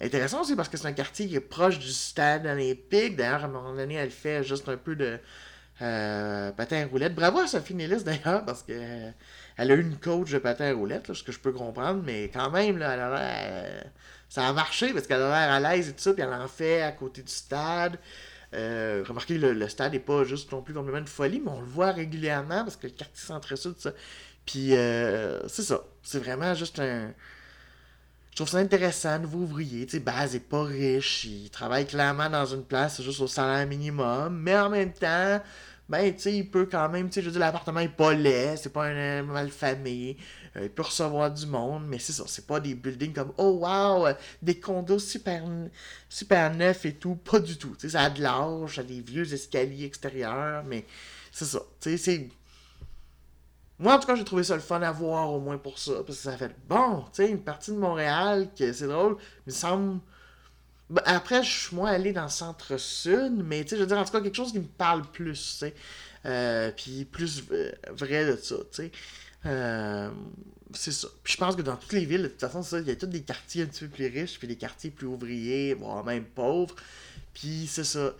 intéressant 0.00 0.42
aussi 0.42 0.56
parce 0.56 0.68
que 0.68 0.76
c'est 0.76 0.86
un 0.86 0.92
quartier 0.92 1.26
qui 1.26 1.36
est 1.36 1.40
proche 1.40 1.78
du 1.78 1.90
stade 1.90 2.46
olympique. 2.46 3.16
D'ailleurs, 3.16 3.42
à 3.42 3.46
un 3.46 3.48
moment 3.48 3.74
donné, 3.74 3.94
elle 3.94 4.10
fait 4.10 4.44
juste 4.44 4.68
un 4.68 4.76
peu 4.76 4.94
de 4.94 5.18
patin 5.78 6.82
à 6.82 6.86
roulette. 6.86 7.14
Bravo 7.14 7.40
à 7.40 7.46
Sophie 7.48 7.74
Nélis 7.74 8.04
d'ailleurs, 8.04 8.44
parce 8.44 8.62
que 8.62 8.72
elle 9.56 9.70
a 9.70 9.74
eu 9.74 9.80
une 9.80 9.98
coach 9.98 10.30
de 10.30 10.38
patin 10.38 10.72
roulette, 10.74 11.12
ce 11.12 11.22
que 11.22 11.32
je 11.32 11.40
peux 11.40 11.52
comprendre, 11.52 12.02
mais 12.04 12.30
quand 12.32 12.50
même, 12.50 12.78
là, 12.78 12.94
elle 12.94 13.00
a 13.00 13.84
ça 14.32 14.48
a 14.48 14.52
marché 14.54 14.94
parce 14.94 15.06
qu'elle 15.06 15.20
a 15.20 15.28
l'air 15.28 15.52
à 15.52 15.60
l'aise 15.60 15.90
et 15.90 15.92
tout 15.92 16.00
ça, 16.00 16.14
puis 16.14 16.22
elle 16.22 16.32
en 16.32 16.48
fait 16.48 16.80
à 16.80 16.90
côté 16.92 17.20
du 17.20 17.30
stade. 17.30 17.98
Euh, 18.54 19.04
remarquez, 19.06 19.36
le, 19.36 19.68
stade 19.68 19.92
n'est 19.92 19.98
pas 19.98 20.24
juste 20.24 20.50
non 20.52 20.62
plus 20.62 20.72
complètement 20.72 21.00
une 21.00 21.06
folie, 21.06 21.38
mais 21.38 21.50
on 21.50 21.60
le 21.60 21.66
voit 21.66 21.92
régulièrement 21.92 22.64
parce 22.64 22.76
que 22.76 22.86
le 22.86 22.94
quartier 22.94 23.26
centre-sud, 23.26 23.74
ça. 23.78 23.92
Puis 24.46 24.74
euh, 24.74 25.46
c'est 25.48 25.60
ça. 25.60 25.84
C'est 26.02 26.18
vraiment 26.18 26.54
juste 26.54 26.78
un. 26.78 27.12
Je 28.30 28.36
trouve 28.36 28.48
ça 28.48 28.56
intéressant, 28.56 29.18
nouveau 29.18 29.40
ouvrier. 29.40 29.84
Tu 29.84 29.98
sais, 29.98 30.00
Baz 30.00 30.34
est 30.34 30.40
pas 30.40 30.62
riche, 30.62 31.24
il 31.24 31.50
travaille 31.50 31.86
clairement 31.86 32.30
dans 32.30 32.46
une 32.46 32.64
place 32.64 33.02
juste 33.02 33.20
au 33.20 33.26
salaire 33.26 33.66
minimum, 33.66 34.34
mais 34.34 34.56
en 34.56 34.70
même 34.70 34.94
temps, 34.94 35.42
ben, 35.90 36.10
tu 36.14 36.20
sais, 36.22 36.34
il 36.34 36.50
peut 36.50 36.64
quand 36.64 36.88
même, 36.88 37.08
tu 37.08 37.16
sais, 37.16 37.20
je 37.20 37.26
veux 37.26 37.32
dire, 37.32 37.40
l'appartement 37.40 37.80
est 37.80 37.88
pas 37.88 38.14
laid, 38.14 38.56
c'est 38.56 38.72
pas 38.72 38.86
un 38.86 39.22
mal-famé. 39.24 40.16
Euh, 40.16 40.22
il 40.60 40.70
peut 40.70 40.82
recevoir 40.82 41.30
du 41.30 41.46
monde, 41.46 41.84
mais 41.86 41.98
c'est 41.98 42.12
ça, 42.12 42.24
c'est 42.26 42.46
pas 42.46 42.60
des 42.60 42.74
buildings 42.74 43.14
comme 43.14 43.32
oh 43.38 43.58
wow, 43.62 44.06
euh, 44.06 44.14
des 44.42 44.60
condos 44.60 44.98
super, 44.98 45.44
neufs 46.54 46.84
et 46.84 46.94
tout, 46.94 47.14
pas 47.16 47.38
du 47.40 47.56
tout. 47.56 47.74
ça 47.78 48.02
a 48.02 48.10
de 48.10 48.20
l'âge, 48.22 48.74
ça 48.74 48.82
a 48.82 48.84
des 48.84 49.00
vieux 49.00 49.32
escaliers 49.32 49.86
extérieurs, 49.86 50.62
mais 50.64 50.84
c'est 51.30 51.46
ça. 51.46 51.60
c'est. 51.80 52.28
Moi, 53.78 53.94
en 53.96 53.98
tout 53.98 54.06
cas, 54.06 54.14
j'ai 54.14 54.24
trouvé 54.24 54.44
ça 54.44 54.54
le 54.54 54.60
fun 54.60 54.80
à 54.82 54.92
voir 54.92 55.32
au 55.32 55.40
moins 55.40 55.58
pour 55.58 55.78
ça, 55.78 55.94
parce 56.06 56.18
que 56.18 56.24
ça 56.24 56.36
fait 56.36 56.54
bon, 56.68 57.00
tu 57.12 57.24
sais, 57.24 57.30
une 57.30 57.42
partie 57.42 57.72
de 57.72 57.78
Montréal, 57.78 58.48
que 58.56 58.72
c'est 58.72 58.86
drôle, 58.86 59.16
me 59.46 59.52
semble. 59.52 60.00
Ben, 60.90 61.02
après, 61.06 61.42
je 61.42 61.50
suis 61.50 61.76
moins 61.76 61.90
allé 61.90 62.12
dans 62.12 62.24
le 62.24 62.28
centre-sud, 62.28 63.42
mais 63.44 63.64
tu 63.64 63.70
sais, 63.70 63.76
je 63.76 63.80
veux 63.80 63.86
dire, 63.86 63.96
en 63.96 64.04
tout 64.04 64.12
cas, 64.12 64.20
quelque 64.20 64.36
chose 64.36 64.52
qui 64.52 64.58
me 64.58 64.66
parle 64.66 65.02
plus, 65.10 65.58
tu. 65.58 65.72
Euh, 66.24 66.70
puis 66.76 67.04
plus 67.04 67.42
vrai 67.90 68.26
de 68.26 68.36
ça, 68.36 68.56
tu 68.56 68.64
sais. 68.72 68.92
Euh, 69.46 70.10
c'est 70.74 70.92
ça. 70.92 71.08
Puis 71.22 71.34
je 71.34 71.38
pense 71.38 71.56
que 71.56 71.62
dans 71.62 71.76
toutes 71.76 71.92
les 71.92 72.04
villes, 72.04 72.22
de 72.22 72.28
toute 72.28 72.40
façon, 72.40 72.62
ça, 72.62 72.80
il 72.80 72.86
y 72.86 72.90
a 72.90 72.96
tous 72.96 73.06
des 73.06 73.22
quartiers 73.22 73.64
un 73.64 73.66
petit 73.66 73.84
peu 73.84 73.90
plus 73.90 74.06
riches, 74.06 74.38
puis 74.38 74.48
des 74.48 74.56
quartiers 74.56 74.90
plus 74.90 75.06
ouvriers, 75.06 75.74
voire 75.74 76.04
même 76.04 76.24
pauvres. 76.24 76.74
Puis 77.34 77.66
c'est 77.66 77.84
ça. 77.84 78.14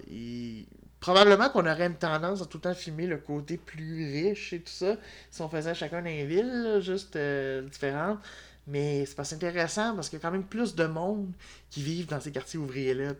Probablement 1.00 1.48
qu'on 1.50 1.66
aurait 1.66 1.86
une 1.86 1.96
tendance 1.96 2.42
à 2.42 2.46
tout 2.46 2.58
le 2.58 2.62
temps 2.62 2.74
filmer 2.74 3.06
le 3.06 3.18
côté 3.18 3.56
plus 3.56 4.12
riche 4.12 4.52
et 4.52 4.60
tout 4.60 4.72
ça, 4.72 4.96
si 5.30 5.42
on 5.42 5.48
faisait 5.48 5.74
chacun 5.74 6.04
une 6.04 6.26
ville, 6.26 6.78
juste 6.80 7.16
euh, 7.16 7.62
différente. 7.62 8.20
Mais 8.68 9.04
c'est 9.06 9.16
pas 9.16 9.34
intéressant 9.34 9.96
parce 9.96 10.08
qu'il 10.08 10.20
y 10.20 10.22
a 10.22 10.22
quand 10.22 10.30
même 10.30 10.46
plus 10.46 10.76
de 10.76 10.86
monde 10.86 11.32
qui 11.70 11.82
vivent 11.82 12.06
dans 12.06 12.20
ces 12.20 12.30
quartiers 12.30 12.60
ouvriers-là, 12.60 13.14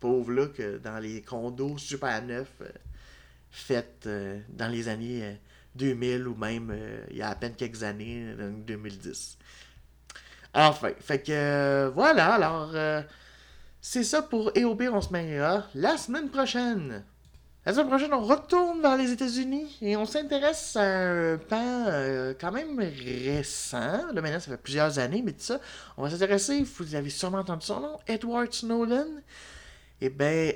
pauvres-là, 0.00 0.48
que 0.48 0.78
dans 0.78 0.98
les 0.98 1.22
condos 1.22 1.78
super 1.78 2.20
neufs 2.22 2.48
euh, 2.60 2.68
faits 3.50 4.08
dans 4.48 4.68
les 4.68 4.88
années 4.88 5.38
2000 5.78 6.26
ou 6.28 6.34
même 6.34 6.74
il 7.10 7.16
y 7.16 7.22
a 7.22 7.30
à 7.30 7.34
peine 7.34 7.54
quelques 7.54 7.82
années, 7.82 8.34
en 8.40 8.50
2010. 8.50 9.38
Enfin, 10.54 10.90
fait 11.00 11.22
que 11.22 11.90
voilà, 11.94 12.34
alors 12.34 12.74
c'est 13.80 14.04
ça 14.04 14.22
pour 14.22 14.50
EOB, 14.56 14.82
on 14.92 15.00
se 15.00 15.10
mariera 15.10 15.64
la 15.74 15.96
semaine 15.96 16.28
prochaine. 16.28 17.04
La 17.64 17.72
semaine 17.72 17.88
prochaine, 17.88 18.14
on 18.14 18.22
retourne 18.22 18.80
vers 18.80 18.96
les 18.96 19.12
États-Unis 19.12 19.76
et 19.82 19.96
on 19.96 20.06
s'intéresse 20.06 20.74
à 20.76 20.82
un 20.82 21.36
pan 21.36 21.84
euh, 21.86 22.32
quand 22.40 22.50
même 22.50 22.78
récent. 22.78 24.06
Là, 24.12 24.22
maintenant, 24.22 24.40
ça 24.40 24.50
fait 24.52 24.56
plusieurs 24.56 24.98
années, 24.98 25.22
mais 25.22 25.32
tout 25.32 25.40
ça, 25.40 25.60
on 25.96 26.02
va 26.02 26.10
s'intéresser, 26.10 26.62
vous 26.62 26.94
avez 26.94 27.10
sûrement 27.10 27.38
entendu 27.38 27.66
son 27.66 27.80
nom, 27.80 27.98
Edward 28.06 28.52
Snowden. 28.52 29.22
Eh 30.00 30.08
bien, 30.08 30.52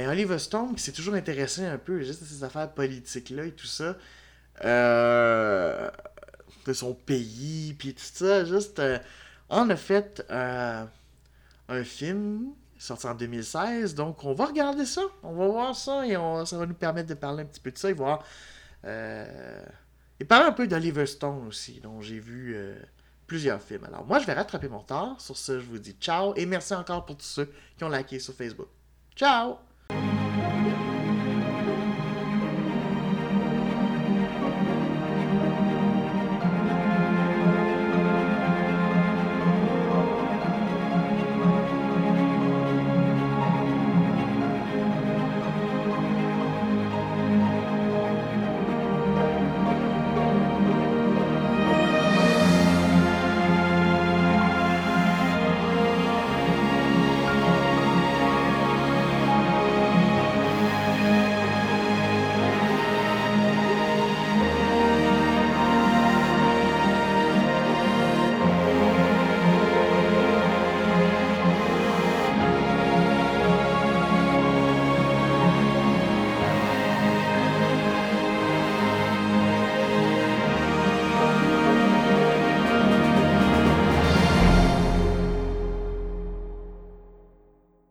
euh, 0.00 0.06
ben 0.06 0.10
Oliver 0.10 0.38
Stone, 0.38 0.74
qui 0.74 0.82
s'est 0.82 0.92
toujours 0.92 1.14
intéressé 1.14 1.64
un 1.64 1.78
peu 1.78 2.00
juste 2.02 2.22
à 2.22 2.26
ces 2.26 2.44
affaires 2.44 2.70
politiques-là 2.70 3.44
et 3.44 3.52
tout 3.52 3.66
ça, 3.66 3.96
euh, 4.64 5.90
de 6.66 6.72
son 6.72 6.94
pays, 6.94 7.74
puis 7.78 7.94
tout 7.94 8.02
ça, 8.02 8.44
juste, 8.44 8.78
euh, 8.78 8.98
on 9.48 9.70
a 9.70 9.76
fait 9.76 10.24
un 10.30 11.84
film 11.84 12.52
sorti 12.78 13.06
en 13.06 13.14
2016. 13.14 13.94
Donc, 13.94 14.24
on 14.24 14.32
va 14.32 14.46
regarder 14.46 14.86
ça. 14.86 15.02
On 15.22 15.34
va 15.34 15.48
voir 15.48 15.76
ça 15.76 16.06
et 16.06 16.14
ça 16.46 16.58
va 16.58 16.66
nous 16.66 16.74
permettre 16.74 17.08
de 17.08 17.14
parler 17.14 17.42
un 17.42 17.46
petit 17.46 17.60
peu 17.60 17.70
de 17.70 17.78
ça 17.78 17.90
et 17.90 17.92
voir. 17.92 18.24
Euh, 18.84 19.62
et 20.20 20.24
parler 20.24 20.46
un 20.46 20.52
peu 20.52 20.66
d'Oliver 20.66 21.06
Stone 21.06 21.46
aussi, 21.46 21.80
dont 21.80 22.00
j'ai 22.00 22.18
vu 22.18 22.54
euh, 22.56 22.76
plusieurs 23.26 23.60
films. 23.60 23.84
Alors, 23.84 24.04
moi, 24.06 24.18
je 24.18 24.26
vais 24.26 24.32
rattraper 24.32 24.68
mon 24.68 24.78
retard. 24.78 25.20
Sur 25.20 25.36
ce, 25.36 25.60
je 25.60 25.66
vous 25.66 25.78
dis 25.78 25.96
ciao 26.00 26.34
et 26.36 26.46
merci 26.46 26.74
encore 26.74 27.04
pour 27.04 27.16
tous 27.16 27.26
ceux 27.26 27.52
qui 27.76 27.84
ont 27.84 27.88
liké 27.88 28.18
sur 28.18 28.34
Facebook. 28.34 28.68
Ciao! 29.14 29.67
Thank 30.40 30.82
you. 30.82 30.87